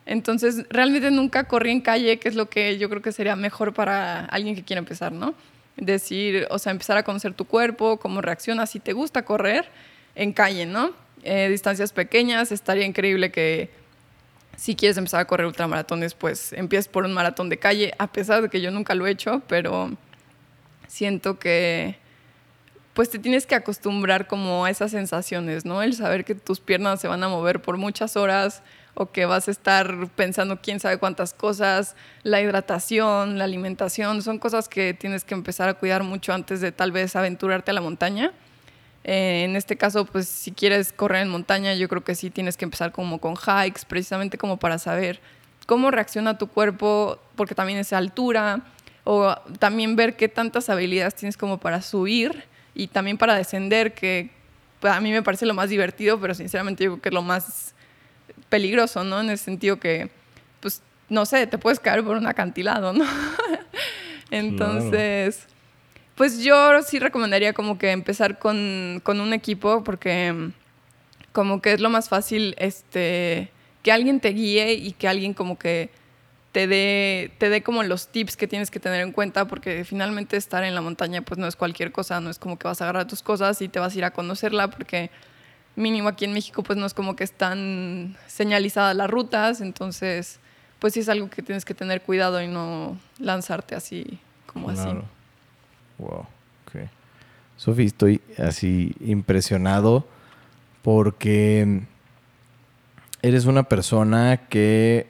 Entonces, 0.07 0.65
realmente 0.69 1.11
nunca 1.11 1.45
corrí 1.45 1.71
en 1.71 1.81
calle, 1.81 2.19
que 2.19 2.29
es 2.29 2.35
lo 2.35 2.49
que 2.49 2.79
yo 2.79 2.89
creo 2.89 3.03
que 3.03 3.13
sería 3.13 3.37
mejor 3.37 3.73
para 3.73 4.25
alguien 4.27 4.55
que 4.55 4.65
quiera 4.65 4.79
empezar, 4.79 5.13
¿no? 5.13 5.35
Decir, 5.77 6.47
o 6.51 6.59
sea, 6.59 6.73
empezar 6.73 6.97
a 6.97 7.03
conocer 7.03 7.35
tu 7.35 7.45
cuerpo, 7.45 7.99
cómo 7.99 8.21
reacciona, 8.21 8.67
si 8.67 8.81
te 8.81 8.93
gusta 8.93 9.25
correr 9.25 9.69
en 10.15 10.33
calle, 10.33 10.67
¿no? 10.67 10.91
Eh, 11.23 11.49
distancias 11.49 11.93
pequeñas, 11.93 12.51
estaría 12.51 12.85
increíble 12.85 13.31
que 13.31 13.71
si 14.57 14.75
quieres 14.75 14.97
empezar 14.97 15.21
a 15.21 15.25
correr 15.25 15.47
ultramaratones, 15.47 16.15
pues 16.15 16.53
empieces 16.53 16.89
por 16.89 17.05
un 17.05 17.13
maratón 17.13 17.49
de 17.49 17.59
calle, 17.59 17.93
a 17.99 18.13
pesar 18.13 18.43
de 18.43 18.49
que 18.49 18.61
yo 18.61 18.71
nunca 18.71 18.95
lo 18.95 19.07
he 19.07 19.11
hecho, 19.11 19.43
pero 19.47 19.91
siento 20.89 21.39
que 21.39 21.97
pues 22.95 23.09
te 23.09 23.19
tienes 23.19 23.47
que 23.47 23.55
acostumbrar 23.55 24.27
como 24.27 24.65
a 24.67 24.71
esas 24.71 24.91
sensaciones, 24.91 25.65
¿no? 25.65 25.83
El 25.83 25.95
saber 25.95 26.25
que 26.25 26.35
tus 26.35 26.61
piernas 26.61 27.01
se 27.01 27.09
van 27.09 27.23
a 27.23 27.29
mover 27.29 27.63
por 27.63 27.79
muchas 27.79 28.17
horas, 28.17 28.63
o 28.95 29.11
que 29.11 29.25
vas 29.25 29.49
a 29.49 29.51
estar 29.51 30.09
pensando 30.17 30.61
quién 30.61 30.79
sabe 30.79 30.99
cuántas 30.99 31.33
cosas, 31.33 31.97
la 32.23 32.41
hidratación, 32.41 33.39
la 33.39 33.45
alimentación, 33.45 34.23
son 34.23 34.39
cosas 34.39 34.69
que 34.69 34.95
tienes 34.95 35.25
que 35.25 35.35
empezar 35.35 35.69
a 35.69 35.75
cuidar 35.75 36.03
mucho 36.03 36.33
antes 36.33 36.61
de 36.61 36.73
tal 36.73 36.93
vez 36.93 37.17
aventurarte 37.17 37.71
a 37.71 37.75
la 37.75 37.81
montaña. 37.81 38.33
Eh, 39.05 39.45
en 39.45 39.57
este 39.57 39.77
caso, 39.77 40.05
pues 40.05 40.29
si 40.29 40.53
quieres 40.53 40.93
correr 40.93 41.23
en 41.23 41.29
montaña, 41.29 41.75
yo 41.75 41.89
creo 41.89 42.05
que 42.05 42.15
sí 42.15 42.31
tienes 42.31 42.57
que 42.57 42.65
empezar 42.65 42.93
como 42.93 43.19
con 43.19 43.35
hikes, 43.37 43.83
precisamente 43.89 44.39
como 44.39 44.59
para 44.59 44.79
saber 44.79 45.21
cómo 45.67 45.91
reacciona 45.91 46.39
tu 46.39 46.49
cuerpo, 46.49 47.19
porque 47.35 47.55
también 47.55 47.79
es 47.79 47.93
altura, 47.93 48.61
o 49.05 49.35
también 49.59 49.97
ver 49.97 50.17
qué 50.17 50.29
tantas 50.29 50.69
habilidades 50.69 51.15
tienes 51.15 51.37
como 51.37 51.59
para 51.59 51.83
subir 51.83 52.45
y 52.75 52.89
también 52.89 53.19
para 53.19 53.35
descender, 53.35 53.95
que 53.95 54.31
pues, 54.81 54.93
a 54.93 55.01
mí 55.01 55.11
me 55.11 55.23
parece 55.23 55.47
lo 55.47 55.55
más 55.55 55.71
divertido, 55.71 56.21
pero 56.21 56.35
sinceramente 56.35 56.85
yo 56.85 56.93
creo 56.93 57.03
que 57.03 57.09
es 57.09 57.15
lo 57.15 57.23
más 57.23 57.75
peligroso, 58.53 59.03
¿no? 59.03 59.19
En 59.23 59.31
el 59.31 59.39
sentido 59.39 59.81
que, 59.81 60.11
pues, 60.61 60.83
no 61.09 61.25
sé, 61.25 61.47
te 61.47 61.57
puedes 61.57 61.81
caer 61.81 62.05
por 62.05 62.19
un 62.19 62.27
acantilado, 62.27 62.93
¿no? 62.93 63.07
Entonces, 64.31 65.47
Pues 66.17 66.45
yo 66.45 66.83
sí 66.83 66.99
recomendaría 66.99 67.55
como 67.55 67.79
que 67.79 67.93
empezar 67.93 68.39
con, 68.39 69.01
con 69.03 69.23
un 69.23 69.33
equipo 69.33 69.83
porque 69.83 70.51
como 71.33 71.63
que 71.63 71.73
es 71.73 71.81
lo 71.81 71.89
más 71.89 72.11
fácil 72.11 72.55
este, 72.59 73.51
que 73.83 73.91
alguien 73.91 74.21
te 74.21 74.29
guíe 74.29 74.75
y 74.75 74.93
que 74.93 75.09
alguien 75.09 75.33
como 75.33 75.59
que 75.59 75.89
te 76.53 76.67
dé, 76.67 77.31
te 77.39 77.49
dé 77.49 77.63
como 77.63 77.83
los 77.83 78.09
tips 78.09 78.37
que 78.37 78.47
tienes 78.47 78.71
que 78.71 78.81
tener 78.81 79.01
en 79.01 79.13
cuenta, 79.13 79.47
porque 79.47 79.85
finalmente 79.85 80.37
estar 80.37 80.63
en 80.63 80.75
la 80.75 80.83
montaña 80.83 81.23
pues 81.23 81.39
no 81.39 81.47
es 81.47 81.57
cualquier 81.57 81.91
cosa, 81.91 82.21
no 82.21 82.29
es 82.29 82.39
como 82.39 82.59
que 82.59 82.69
vas 82.69 82.83
a 82.83 82.85
agarrar 82.85 83.07
tus 83.07 83.23
cosas 83.23 83.63
y 83.63 83.69
te 83.69 83.81
vas 83.81 83.95
a 83.95 83.99
ir 83.99 84.05
a 84.05 84.11
conocerla, 84.11 84.69
porque 84.69 85.11
mínimo 85.77 86.09
aquí 86.09 86.25
en 86.25 86.33
México 86.33 86.63
pues 86.63 86.79
no 86.79 86.87
es 86.87 86.95
como 86.95 87.17
que 87.17 87.25
están 87.25 88.17
señalizadas 88.27 88.95
las 88.97 89.11
rutas, 89.11 89.61
entonces 89.61 90.39
pues 90.79 90.95
sí 90.95 91.01
es 91.01 91.09
algo 91.09 91.31
que 91.31 91.43
tienes 91.43 91.65
que 91.65 91.75
tener 91.75 92.03
cuidado 92.03 92.43
y 92.43 92.49
no 92.49 92.99
lanzarte 93.19 93.75
así 93.75 94.19
como 94.47 94.71
así. 94.71 94.89
Wow, 95.99 96.27
ok. 96.67 96.89
Sofi, 97.57 97.85
estoy 97.85 98.21
así 98.39 98.95
impresionado 99.01 100.07
porque 100.83 101.83
eres 103.23 103.47
una 103.47 103.63
persona 103.63 104.49
que 104.49 105.07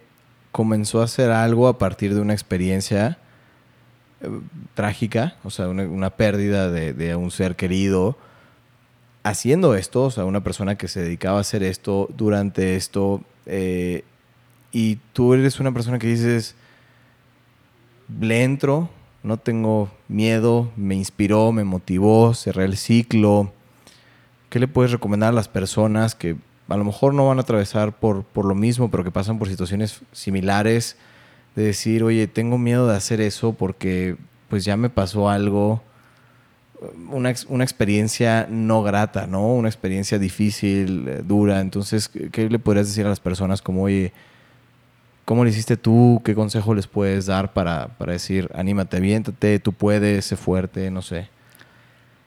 comenzó 0.52 1.00
a 1.00 1.04
hacer 1.04 1.30
algo 1.30 1.66
a 1.66 1.78
partir 1.78 2.14
de 2.14 2.20
una 2.20 2.34
experiencia 2.34 3.18
eh, 4.20 4.28
trágica, 4.74 5.36
o 5.42 5.50
sea, 5.50 5.68
una, 5.68 6.10
pérdida 6.10 6.70
de, 6.70 7.16
un 7.16 7.30
ser 7.30 7.56
querido, 7.56 8.18
haciendo 9.22 9.74
esto, 9.74 10.04
o 10.04 10.10
sea, 10.10 10.24
una 10.24 10.42
persona 10.42 10.76
que 10.76 10.88
se 10.88 11.02
dedicaba 11.02 11.38
a 11.38 11.42
hacer 11.42 11.62
esto 11.62 12.08
durante 12.16 12.76
esto, 12.76 13.22
eh, 13.46 14.04
y 14.72 14.96
tú 15.12 15.34
eres 15.34 15.60
una 15.60 15.72
persona 15.72 15.98
que 15.98 16.06
dices, 16.06 16.54
le 18.20 18.42
entro, 18.42 18.88
no 19.22 19.36
tengo 19.36 19.90
miedo, 20.08 20.70
me 20.76 20.94
inspiró, 20.94 21.52
me 21.52 21.64
motivó, 21.64 22.34
cerré 22.34 22.64
el 22.64 22.76
ciclo. 22.76 23.52
¿Qué 24.48 24.58
le 24.58 24.68
puedes 24.68 24.92
recomendar 24.92 25.30
a 25.30 25.32
las 25.32 25.48
personas 25.48 26.14
que 26.14 26.36
a 26.68 26.76
lo 26.76 26.84
mejor 26.84 27.14
no 27.14 27.28
van 27.28 27.38
a 27.38 27.42
atravesar 27.42 27.92
por, 27.92 28.24
por 28.24 28.44
lo 28.44 28.54
mismo, 28.54 28.90
pero 28.90 29.04
que 29.04 29.10
pasan 29.10 29.38
por 29.38 29.48
situaciones 29.48 30.00
similares, 30.12 30.96
de 31.54 31.64
decir, 31.64 32.02
oye, 32.02 32.26
tengo 32.26 32.58
miedo 32.58 32.86
de 32.86 32.96
hacer 32.96 33.20
eso 33.20 33.52
porque 33.52 34.16
pues 34.48 34.64
ya 34.64 34.76
me 34.76 34.90
pasó 34.90 35.28
algo, 35.28 35.82
una, 37.10 37.34
una 37.48 37.64
experiencia 37.64 38.46
no 38.50 38.82
grata, 38.82 39.26
¿no? 39.26 39.54
Una 39.54 39.68
experiencia 39.68 40.18
difícil, 40.18 41.08
eh, 41.08 41.22
dura. 41.24 41.60
Entonces, 41.60 42.08
¿qué 42.08 42.48
le 42.48 42.58
podrías 42.58 42.88
decir 42.88 43.06
a 43.06 43.08
las 43.08 43.20
personas 43.20 43.62
como, 43.62 43.84
oye, 43.84 44.12
¿cómo 45.24 45.44
lo 45.44 45.50
hiciste 45.50 45.76
tú? 45.76 46.20
¿Qué 46.24 46.34
consejo 46.34 46.74
les 46.74 46.86
puedes 46.86 47.26
dar 47.26 47.52
para, 47.52 47.88
para 47.98 48.12
decir, 48.12 48.50
anímate, 48.54 48.96
aviéntate, 48.96 49.58
tú 49.58 49.72
puedes, 49.72 50.24
sé 50.24 50.36
fuerte, 50.36 50.90
no 50.90 51.02
sé? 51.02 51.28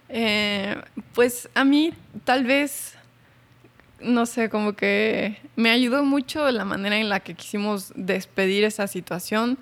Eh, 0.09 0.75
pues 1.13 1.49
a 1.55 1.65
mí 1.65 1.93
tal 2.23 2.45
vez 2.45 2.95
no 3.99 4.25
sé, 4.25 4.49
como 4.49 4.73
que 4.73 5.37
me 5.55 5.71
ayudó 5.71 6.03
mucho 6.03 6.49
la 6.51 6.65
manera 6.65 6.97
en 6.97 7.09
la 7.09 7.21
que 7.21 7.33
quisimos 7.33 7.91
despedir 7.95 8.63
esa 8.63 8.87
situación, 8.87 9.57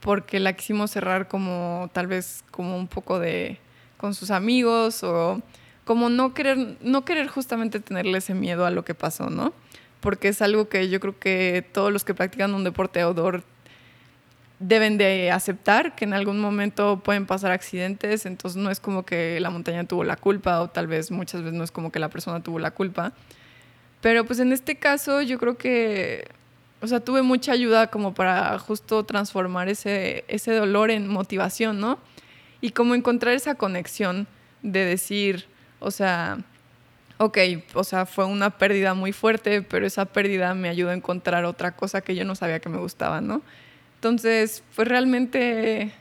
porque 0.00 0.40
la 0.40 0.52
quisimos 0.52 0.90
cerrar 0.90 1.28
como 1.28 1.90
tal 1.92 2.06
vez 2.06 2.44
como 2.50 2.76
un 2.76 2.86
poco 2.86 3.18
de 3.18 3.58
con 3.98 4.14
sus 4.14 4.30
amigos 4.30 5.04
o 5.04 5.42
como 5.84 6.08
no 6.08 6.34
querer, 6.34 6.76
no 6.80 7.04
querer 7.04 7.28
justamente 7.28 7.80
tenerle 7.80 8.18
ese 8.18 8.34
miedo 8.34 8.64
a 8.64 8.70
lo 8.70 8.84
que 8.84 8.94
pasó, 8.94 9.28
¿no? 9.28 9.52
Porque 10.00 10.28
es 10.28 10.40
algo 10.40 10.68
que 10.68 10.88
yo 10.88 11.00
creo 11.00 11.18
que 11.18 11.66
todos 11.72 11.92
los 11.92 12.04
que 12.04 12.14
practican 12.14 12.54
un 12.54 12.64
deporte 12.64 13.00
outdoor 13.00 13.42
deben 14.60 14.98
de 14.98 15.30
aceptar 15.30 15.94
que 15.94 16.04
en 16.04 16.14
algún 16.14 16.40
momento 16.40 17.00
pueden 17.04 17.26
pasar 17.26 17.52
accidentes, 17.52 18.26
entonces 18.26 18.60
no 18.60 18.70
es 18.70 18.80
como 18.80 19.04
que 19.04 19.38
la 19.40 19.50
montaña 19.50 19.84
tuvo 19.84 20.04
la 20.04 20.16
culpa 20.16 20.60
o 20.60 20.68
tal 20.68 20.86
vez 20.86 21.10
muchas 21.10 21.42
veces 21.42 21.56
no 21.56 21.64
es 21.64 21.70
como 21.70 21.92
que 21.92 21.98
la 21.98 22.08
persona 22.08 22.42
tuvo 22.42 22.58
la 22.58 22.72
culpa, 22.72 23.12
pero 24.00 24.24
pues 24.24 24.40
en 24.40 24.52
este 24.52 24.76
caso 24.76 25.22
yo 25.22 25.38
creo 25.38 25.56
que, 25.56 26.28
o 26.80 26.86
sea, 26.86 27.00
tuve 27.00 27.22
mucha 27.22 27.52
ayuda 27.52 27.88
como 27.88 28.14
para 28.14 28.58
justo 28.58 29.04
transformar 29.04 29.68
ese, 29.68 30.24
ese 30.28 30.52
dolor 30.52 30.90
en 30.90 31.08
motivación, 31.08 31.80
¿no? 31.80 31.98
Y 32.60 32.70
como 32.70 32.94
encontrar 32.94 33.34
esa 33.34 33.54
conexión 33.54 34.26
de 34.62 34.84
decir, 34.84 35.46
o 35.80 35.90
sea, 35.90 36.38
ok, 37.18 37.38
o 37.74 37.84
sea, 37.84 38.06
fue 38.06 38.24
una 38.24 38.50
pérdida 38.58 38.94
muy 38.94 39.12
fuerte, 39.12 39.62
pero 39.62 39.86
esa 39.86 40.06
pérdida 40.06 40.54
me 40.54 40.68
ayudó 40.68 40.90
a 40.90 40.94
encontrar 40.94 41.44
otra 41.44 41.72
cosa 41.72 42.00
que 42.00 42.14
yo 42.14 42.24
no 42.24 42.34
sabía 42.34 42.60
que 42.60 42.68
me 42.68 42.78
gustaba, 42.78 43.20
¿no? 43.20 43.42
Entonces, 43.96 44.62
pues 44.74 44.88
realmente, 44.88 45.92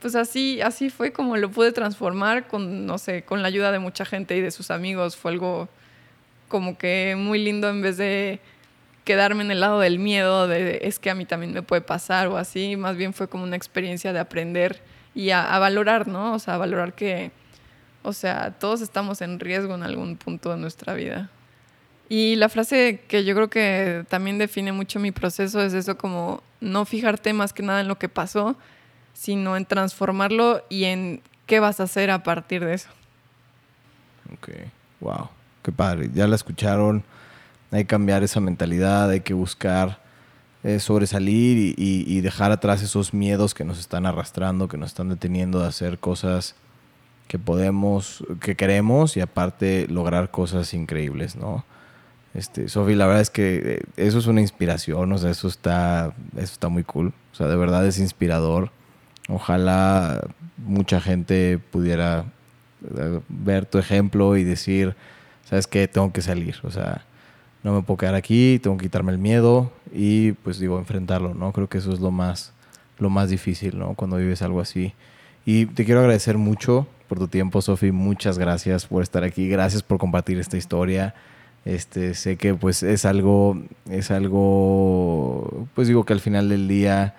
pues 0.00 0.14
así, 0.14 0.60
así 0.60 0.90
fue 0.90 1.12
como 1.12 1.36
lo 1.36 1.50
pude 1.50 1.72
transformar 1.72 2.46
con, 2.46 2.86
no 2.86 2.98
sé, 2.98 3.22
con 3.22 3.42
la 3.42 3.48
ayuda 3.48 3.72
de 3.72 3.80
mucha 3.80 4.04
gente 4.04 4.36
y 4.36 4.40
de 4.40 4.50
sus 4.52 4.70
amigos. 4.70 5.16
Fue 5.16 5.32
algo 5.32 5.68
como 6.48 6.78
que 6.78 7.16
muy 7.16 7.40
lindo 7.40 7.68
en 7.68 7.82
vez 7.82 7.96
de 7.96 8.40
quedarme 9.04 9.42
en 9.42 9.50
el 9.50 9.60
lado 9.60 9.80
del 9.80 9.98
miedo, 9.98 10.46
de 10.46 10.80
es 10.82 10.98
que 11.00 11.10
a 11.10 11.14
mí 11.14 11.24
también 11.24 11.52
me 11.52 11.62
puede 11.62 11.82
pasar 11.82 12.28
o 12.28 12.36
así, 12.36 12.76
más 12.76 12.96
bien 12.96 13.12
fue 13.12 13.28
como 13.28 13.44
una 13.44 13.56
experiencia 13.56 14.12
de 14.12 14.20
aprender 14.20 14.80
y 15.14 15.30
a, 15.30 15.58
valorar, 15.58 16.08
¿no? 16.08 16.34
O 16.34 16.38
sea, 16.38 16.54
a 16.54 16.58
valorar 16.58 16.94
que, 16.94 17.32
o 18.02 18.12
sea, 18.12 18.52
todos 18.52 18.80
estamos 18.80 19.20
en 19.22 19.40
riesgo 19.40 19.74
en 19.74 19.82
algún 19.82 20.16
punto 20.16 20.50
de 20.50 20.56
nuestra 20.56 20.94
vida. 20.94 21.30
Y 22.08 22.36
la 22.36 22.48
frase 22.48 23.04
que 23.06 23.24
yo 23.24 23.34
creo 23.34 23.50
que 23.50 24.04
también 24.08 24.38
define 24.38 24.72
mucho 24.72 24.98
mi 24.98 25.12
proceso 25.12 25.62
es 25.62 25.74
eso 25.74 25.96
como 25.96 26.42
no 26.60 26.84
fijarte 26.84 27.32
más 27.32 27.52
que 27.52 27.62
nada 27.62 27.80
en 27.80 27.88
lo 27.88 27.98
que 27.98 28.08
pasó, 28.08 28.56
sino 29.12 29.56
en 29.56 29.64
transformarlo 29.64 30.64
y 30.68 30.84
en 30.84 31.22
qué 31.46 31.60
vas 31.60 31.80
a 31.80 31.84
hacer 31.84 32.10
a 32.10 32.22
partir 32.22 32.64
de 32.64 32.74
eso. 32.74 32.88
Ok, 34.32 34.50
wow 35.00 35.28
qué 35.62 35.72
padre, 35.72 36.10
ya 36.12 36.26
la 36.26 36.36
escucharon, 36.36 37.04
hay 37.70 37.84
que 37.84 37.88
cambiar 37.88 38.22
esa 38.22 38.40
mentalidad, 38.40 39.10
hay 39.10 39.20
que 39.20 39.34
buscar 39.34 40.00
eh, 40.62 40.78
sobresalir 40.78 41.74
y, 41.78 42.20
dejar 42.20 42.52
atrás 42.52 42.82
esos 42.82 43.14
miedos 43.14 43.54
que 43.54 43.64
nos 43.64 43.78
están 43.78 44.04
arrastrando, 44.04 44.68
que 44.68 44.76
nos 44.76 44.90
están 44.90 45.08
deteniendo 45.08 45.60
de 45.60 45.66
hacer 45.66 45.98
cosas 45.98 46.54
que 47.28 47.38
podemos, 47.38 48.22
que 48.42 48.56
queremos 48.56 49.16
y 49.16 49.22
aparte 49.22 49.86
lograr 49.88 50.30
cosas 50.30 50.74
increíbles, 50.74 51.34
¿no? 51.34 51.64
Este, 52.34 52.68
Sofi, 52.68 52.94
la 52.94 53.06
verdad 53.06 53.22
es 53.22 53.30
que 53.30 53.62
eh, 53.64 53.82
eso 53.96 54.18
es 54.18 54.26
una 54.26 54.42
inspiración, 54.42 55.10
o 55.12 55.16
sea, 55.16 55.30
eso 55.30 55.48
está, 55.48 56.12
eso 56.34 56.52
está 56.52 56.68
muy 56.68 56.84
cool, 56.84 57.14
o 57.32 57.34
sea, 57.34 57.46
de 57.46 57.56
verdad 57.56 57.86
es 57.86 57.98
inspirador. 57.98 58.70
Ojalá 59.28 60.20
mucha 60.58 61.00
gente 61.00 61.58
pudiera 61.58 62.26
eh, 62.98 63.20
ver 63.28 63.64
tu 63.64 63.78
ejemplo 63.78 64.36
y 64.36 64.44
decir, 64.44 64.94
¿sabes 65.48 65.66
qué? 65.66 65.88
Tengo 65.88 66.12
que 66.12 66.20
salir, 66.20 66.56
o 66.64 66.70
sea, 66.70 67.06
no 67.62 67.72
me 67.72 67.82
puedo 67.82 67.96
quedar 67.96 68.14
aquí, 68.14 68.58
tengo 68.62 68.76
que 68.76 68.86
quitarme 68.86 69.12
el 69.12 69.18
miedo 69.18 69.72
y 69.92 70.32
pues 70.32 70.58
digo, 70.58 70.78
enfrentarlo, 70.78 71.34
¿no? 71.34 71.52
Creo 71.52 71.68
que 71.68 71.78
eso 71.78 71.92
es 71.92 72.00
lo 72.00 72.10
más, 72.10 72.52
lo 72.98 73.10
más 73.10 73.30
difícil, 73.30 73.78
¿no? 73.78 73.94
Cuando 73.94 74.16
vives 74.16 74.42
algo 74.42 74.60
así. 74.60 74.94
Y 75.44 75.66
te 75.66 75.84
quiero 75.84 76.00
agradecer 76.00 76.38
mucho 76.38 76.86
por 77.08 77.18
tu 77.18 77.28
tiempo, 77.28 77.60
Sofi, 77.60 77.90
muchas 77.90 78.38
gracias 78.38 78.86
por 78.86 79.02
estar 79.02 79.24
aquí, 79.24 79.48
gracias 79.48 79.82
por 79.82 79.98
compartir 79.98 80.38
esta 80.38 80.56
historia. 80.56 81.14
Este, 81.64 82.14
sé 82.14 82.36
que 82.36 82.54
pues 82.54 82.82
es 82.82 83.04
algo, 83.04 83.60
es 83.90 84.10
algo, 84.10 85.66
pues 85.74 85.88
digo 85.88 86.04
que 86.04 86.12
al 86.12 86.20
final 86.20 86.48
del 86.48 86.68
día 86.68 87.14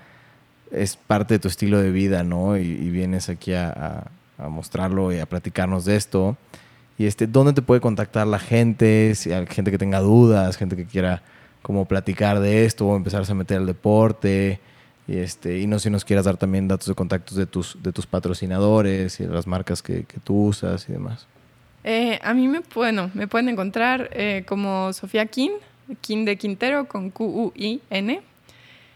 es 0.71 0.95
parte 0.95 1.35
de 1.35 1.39
tu 1.39 1.47
estilo 1.47 1.79
de 1.81 1.91
vida, 1.91 2.23
¿no? 2.23 2.57
Y, 2.57 2.89
vienes 2.89 3.29
aquí 3.29 3.53
a, 3.53 4.05
a, 4.37 4.47
mostrarlo 4.49 5.11
y 5.11 5.19
a 5.19 5.25
platicarnos 5.25 5.85
de 5.85 5.95
esto. 5.97 6.37
Y 6.97 7.05
este, 7.05 7.27
¿dónde 7.27 7.53
te 7.53 7.61
puede 7.61 7.81
contactar 7.81 8.25
la 8.27 8.39
gente? 8.39 9.13
Si 9.15 9.31
hay 9.33 9.45
gente 9.47 9.71
que 9.71 9.77
tenga 9.77 9.99
dudas, 9.99 10.57
gente 10.57 10.75
que 10.75 10.85
quiera 10.85 11.21
como 11.61 11.85
platicar 11.85 12.39
de 12.39 12.65
esto 12.65 12.87
o 12.87 12.95
empezarse 12.95 13.31
a 13.31 13.35
meter 13.35 13.57
al 13.57 13.65
deporte. 13.65 14.59
Y, 15.07 15.17
este, 15.17 15.59
y 15.59 15.67
no 15.67 15.79
si 15.79 15.89
nos 15.89 16.05
quieras 16.05 16.25
dar 16.25 16.37
también 16.37 16.67
datos 16.67 16.87
de 16.87 16.95
contactos 16.95 17.35
de 17.37 17.45
tus, 17.45 17.81
de 17.81 17.91
tus 17.91 18.05
patrocinadores 18.05 19.19
y 19.19 19.25
de 19.25 19.33
las 19.33 19.47
marcas 19.47 19.81
que, 19.81 20.03
que 20.03 20.19
tú 20.19 20.47
usas 20.47 20.87
y 20.87 20.93
demás. 20.93 21.27
Eh, 21.83 22.19
a 22.21 22.33
mí 22.33 22.47
me, 22.47 22.61
bueno, 22.75 23.09
me 23.13 23.27
pueden 23.27 23.49
encontrar 23.49 24.09
eh, 24.13 24.43
como 24.47 24.93
Sofía 24.93 25.25
Kin, 25.25 25.53
Kin 26.01 26.25
de 26.25 26.37
Quintero 26.37 26.87
con 26.87 27.09
Q-U-I-N, 27.09 28.21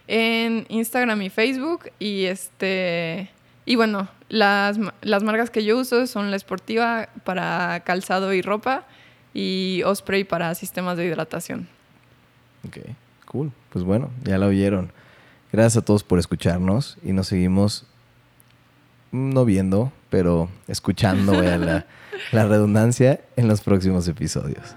en 0.07 0.65
Instagram 0.69 1.21
y 1.23 1.29
Facebook. 1.29 1.89
Y 1.99 2.25
este 2.25 3.29
y 3.65 3.75
bueno, 3.75 4.07
las, 4.29 4.77
las 5.01 5.23
marcas 5.23 5.49
que 5.49 5.63
yo 5.63 5.77
uso 5.77 6.05
son 6.05 6.29
la 6.29 6.37
Esportiva 6.37 7.09
para 7.23 7.81
calzado 7.83 8.31
y 8.33 8.41
ropa 8.41 8.85
y 9.33 9.81
Osprey 9.85 10.23
para 10.23 10.53
sistemas 10.53 10.97
de 10.97 11.05
hidratación. 11.05 11.67
Ok, 12.67 12.77
cool. 13.25 13.51
Pues 13.71 13.83
bueno, 13.85 14.09
ya 14.23 14.37
lo 14.37 14.47
oyeron. 14.47 14.91
Gracias 15.51 15.81
a 15.81 15.85
todos 15.85 16.03
por 16.03 16.19
escucharnos 16.19 16.97
y 17.03 17.13
nos 17.13 17.27
seguimos 17.27 17.85
no 19.11 19.45
viendo, 19.45 19.91
pero 20.09 20.49
escuchando 20.67 21.41
la, 21.41 21.85
la 22.31 22.45
redundancia 22.45 23.21
en 23.35 23.47
los 23.47 23.61
próximos 23.61 24.07
episodios. 24.07 24.75